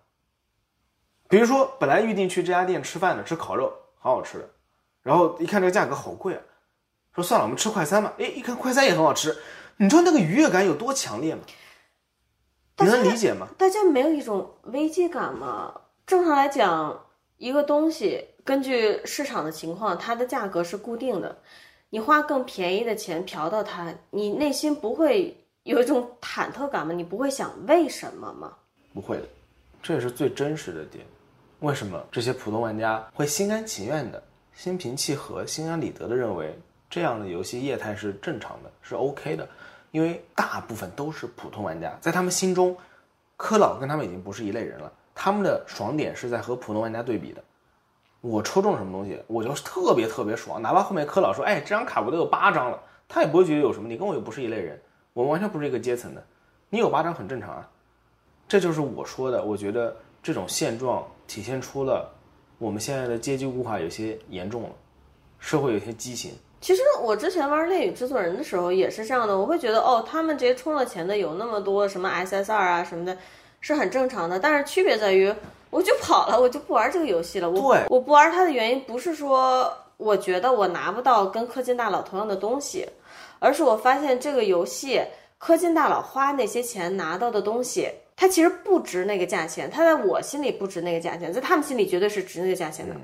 [1.30, 4.50] 比如说，本来预定去这家店吃饭的，吃烤肉，好好吃的，
[5.04, 6.42] 然后一看这个价格好贵啊，
[7.16, 8.14] 说算了，我们吃快餐吧。
[8.20, 9.36] 哎，一看快餐也很好吃，
[9.78, 11.42] 你知道那个愉悦感有多强烈吗？
[12.78, 13.48] 你能理解吗？
[13.58, 15.82] 大家没有一种危机感吗？
[16.08, 17.06] 正常来讲，
[17.38, 21.38] 一个东西根据市场的情况，它的价格是固定的。
[21.90, 26.94] 你花更便宜的钱嫖到它，你内心不会有一种忐忑感吗？
[26.94, 28.54] 你不会想为什么吗？
[28.94, 29.24] 不会的，
[29.84, 31.06] 这也是最真实的点。
[31.60, 34.24] 为什么这些普通玩家会心甘情愿的、
[34.62, 36.56] 心平气和、心安理得的认为
[36.88, 39.50] 这样的游戏业态是正常的，是 OK 的？
[39.90, 42.78] 因为大部分都是普通玩家，在他们心中，
[43.38, 44.94] 科老跟他们已经不是一类人了。
[45.16, 47.44] 他们的爽点是在和普通玩家对比的。
[48.22, 53.90] 我抽中什么东西，我就特别特别爽，哪怕后面科老说：“哎，这张卡我都有八张了”，他也不会觉得有什么。
[53.90, 54.80] 你跟我又不是一类人，
[55.14, 56.24] 我们完全不是一个阶层的。
[56.70, 57.68] 你有八张很正常啊。
[58.48, 62.08] 这就是我说的，我觉得这种现状体现出了
[62.62, 64.70] 我们现在的阶级固化有些严重了，
[65.40, 66.32] 社会有些畸形。
[66.62, 73.18] 其实我之前玩《恋与制作人》的时候也是这样的，我会觉得哦，他们这些充了钱的有那么多什么 SSR 啊什么的，
[73.62, 74.40] 是很正常的。
[74.40, 75.34] 但是区别在于，
[75.72, 77.50] 我就跑了，我就不玩这个游戏了。
[77.50, 82.88] 我对我不玩它的原因不是说我觉得我拿不到跟氪金大佬同样的东西，
[83.40, 85.02] 而是我发现这个游戏
[85.40, 87.90] 氪金大佬花那些钱拿到的东西，
[88.22, 89.68] 它其实不值那个价钱。
[89.68, 92.96] 它在我心里不值那个价钱，在他们心里绝对是值那个价钱的。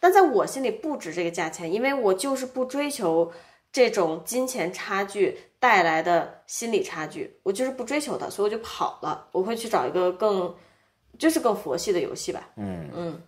[0.00, 3.30] 但在我心里不值这个价钱，因为我就是不追求
[3.70, 9.28] 这种金钱差距带来的心理差距，我就是不追求它，所以我就跑了。
[9.32, 10.54] 我会去找一个更，
[11.18, 12.48] 就是更佛系的游戏吧。
[12.56, 13.22] 嗯嗯，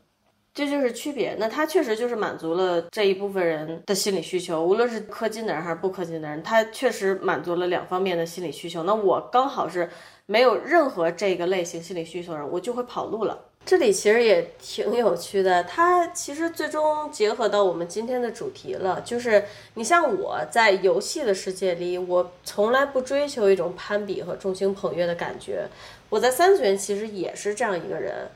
[0.54, 1.34] 这就是区别。
[1.38, 8.84] 那它确实就是满足了这一部分人的心理需求，无论是氪金的人还是不氪金的人，它确实满足了两方面的心理需求。
[8.84, 9.90] 那我刚好是
[10.26, 13.38] 没有任何这个类型心理需求的人，我就会跑路了。
[13.66, 19.42] 这里其实也挺有趣的，它其实最终结合到我们今天的主题了，就是
[19.72, 25.66] 你像我在游戏的世界里，我从来不追求一种攀比和众星捧月的感觉。
[26.10, 28.28] 我在三次元其实也是这样一个人，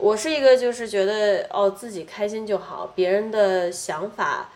[0.00, 4.50] 我是一个就是觉得哦自己开心就好，别人的想法，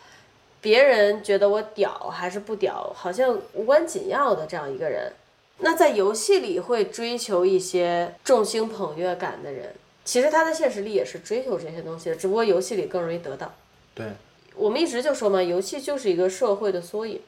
[0.61, 5.13] 别人觉得我屌还是不屌，好像无关紧要的这样一个人。
[5.59, 9.75] 那在游戏里会追求一些众星捧月感的人，
[10.05, 13.53] 其实他在现实里也是追求这些东西的，只不过游戏里更容易得到。
[13.95, 14.07] 对，
[14.55, 17.21] 我们一直就说嘛，游戏就是一个社会的缩影。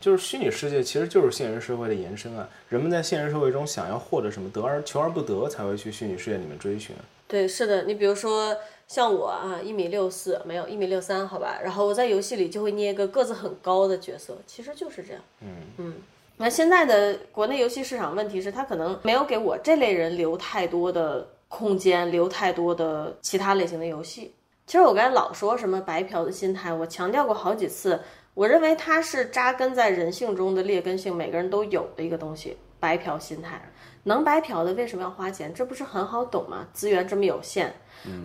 [0.00, 2.48] 就是虚拟世界其实就是现实社会的延伸啊。
[2.68, 6.94] 人们在现实社会中想要获得什么，得而求而不得，才会去虚拟世界里面追寻。
[7.32, 8.54] 对，是的，你比如说
[8.86, 15.22] 像我啊，一米六四，没有一米六三，好吧，然后我在游戏里就会捏一个个子很高的角色，其实就是这样。
[15.40, 15.94] 嗯嗯。
[16.36, 24.34] 那现在的国内游戏市场问题是，它可能没有给我这类人留太多的空间，留太多的其他类型的游戏。
[24.66, 27.98] 其实我刚才老说什么白嫖的心态，我强调过好几次，
[28.34, 32.58] 我认为它是扎根在人性中的劣根性，每个人都有的一个东西。
[32.78, 33.62] 白嫖心态，
[34.04, 35.52] 能白嫖的为什么要花钱？
[35.54, 36.66] 这不是很好懂吗？
[36.72, 37.72] 资源这么有限，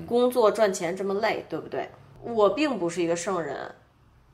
[0.07, 1.87] 工作赚钱这么累，对不对？
[2.23, 3.55] 我并不是一个圣人，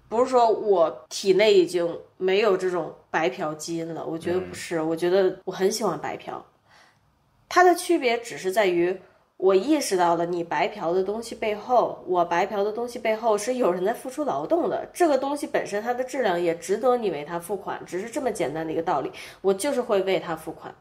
[0.08, 6.44] 不是说我体内已经没有这种白嫖基因了，我觉得不是，我觉得我很喜欢白嫖。
[7.50, 8.98] 它的区别只是在于，
[9.38, 14.88] 我意识到了你白嫖的东西背后，我白嫖的东西背后是有人在付出劳动的。
[14.94, 19.12] 这个东西本身它的质量也值得你为它付款，只是这么简单的一个道理。
[19.42, 20.74] 我就是会为它付款。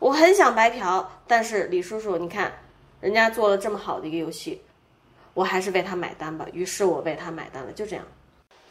[0.00, 2.52] 我很想白嫖，但是李叔叔，你看，
[3.00, 4.62] 人家做了这么好的一个游戏，
[5.34, 6.46] 我还是为他买单吧。
[6.54, 8.04] 于是我为他买单了，就这样。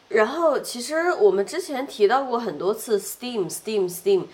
[0.07, 4.25] 然后，其实我们之前提到过很多次 Steam，Steam，Steam。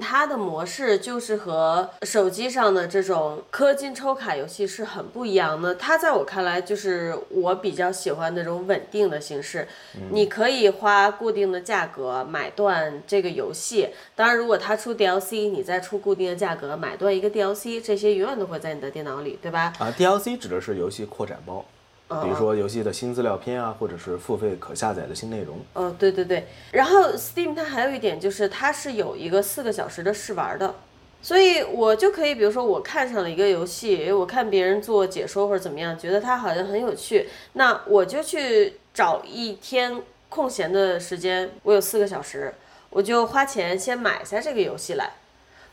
[0.00, 5.74] 它的模式就是和手机上的这种氪金抽卡游戏是很不一样的。
[5.74, 9.66] 它在我看来就是我比较喜欢那种稳定的形式，
[10.10, 13.88] 你可以花固定的价格买断这个游戏。
[14.14, 19.72] 当然，如果它出 DLC，你再出固定的价格买断一个 DLC，这些永远都会在你的电脑里，对吧？
[19.78, 21.64] 啊，DLC 指的是游戏扩展包。
[22.08, 25.58] 比如说游戏的新资料片啊，或者是付费可下载的新内容。
[25.74, 26.46] 嗯，对对对。
[26.72, 30.74] 然后 Steam 它还有一点就是它是有一个四个小时的试玩的，
[31.20, 40.00] 所以我就可以，比如说我看上了一个游戏，我看别人做解说或者怎么样，觉得它好像很有趣，那我就去找一天
[40.30, 42.54] 空闲的时间，我有四个小时，
[42.90, 45.12] 我就花钱先买下这个游戏来。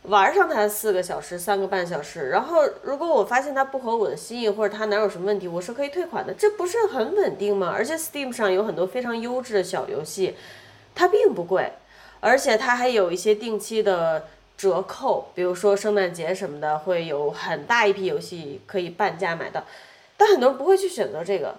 [0.07, 7.71] 玩上它四个小时、三个半小时，然后如果我发现它不合我的心意，或者它哪有什么问题，我是可以退款的，这不是很稳定吗？
[7.73, 10.35] 而且 Steam 上有很多非常优质的小游戏，
[10.93, 11.71] 它并不贵，
[12.19, 14.27] 而且它还有一些定期的
[14.57, 19.63] 折扣，比如说圣诞节什么的，会有很大一批游戏可以半价买到，
[20.17, 21.55] 但很多人不会去选择这个。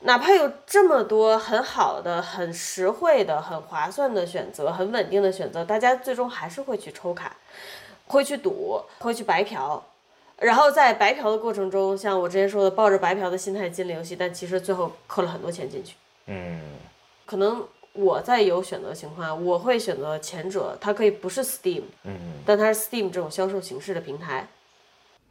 [0.00, 7.36] 哪怕有这么多很好的、很实惠的、很划算的选择、很稳定的选择，大家最终还是会去抽卡，
[8.06, 9.82] 会去赌，会去白嫖。
[10.38, 15.96] 然后在白嫖的过程中，像我之前说的，抱着白嫖的心态进了游戏，但其实最后扣了很多钱进去。
[16.26, 16.60] 嗯，
[17.26, 24.46] 可能我在有选择情况下，我会选择前者，它可以不是 Steam，嗯，但它是 Steam 这种销售形式的平台。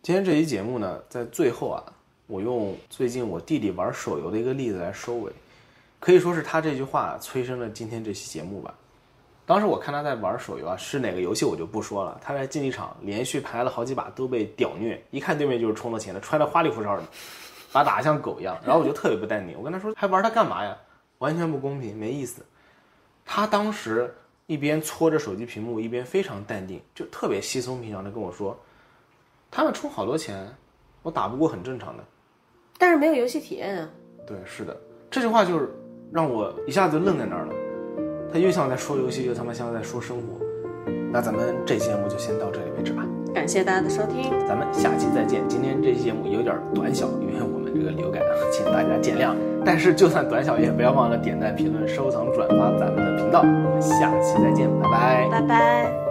[0.04, 1.82] 今天这期节目呢，在最后啊。
[2.28, 5.32] 我用最近我弟弟玩手游的一个例子来收尾，
[6.00, 8.74] 可以说是他这句话催生了今天这期节目吧。
[9.46, 12.20] 当时我看他在玩手游啊，是哪个游戏我就不说了。
[12.22, 17.04] 他在竞技场连续排了好几把都被屌虐，一看对面就是充了钱的，穿的花里胡哨的，
[17.72, 18.58] 把打得像狗一样。
[18.66, 20.78] 然后我就特别不淡定，我跟他说还玩它干嘛呀？
[21.20, 22.46] 完全不公平，没意思。
[23.26, 24.14] 他当时
[24.48, 28.60] 一边搓着手机屏幕，一边非常淡定，就特别稀松平常的跟我说，
[29.50, 30.54] 他们充好多钱，
[31.04, 32.04] 我打不过很正常的。
[32.78, 33.90] 但是没有游戏体验啊！
[34.26, 34.76] 对，是的，
[35.10, 35.70] 这句话就是
[36.12, 37.54] 让我一下子愣在那儿了。
[38.32, 40.46] 他又像在说游戏，又他妈像在说生活。
[41.12, 43.06] 那咱们这期节目就先到这里为止吧。
[43.34, 45.42] 感谢大家的收听，咱们下期再见。
[45.48, 48.22] 今天这期节目有点短小，因为我们这个流感，
[48.52, 49.34] 请大家见谅。
[49.64, 53.42] 但是就算短小，也不要忘了点赞、评论、收藏、转发咱们的频道。
[53.42, 56.07] 我们下期再见，拜拜，拜拜。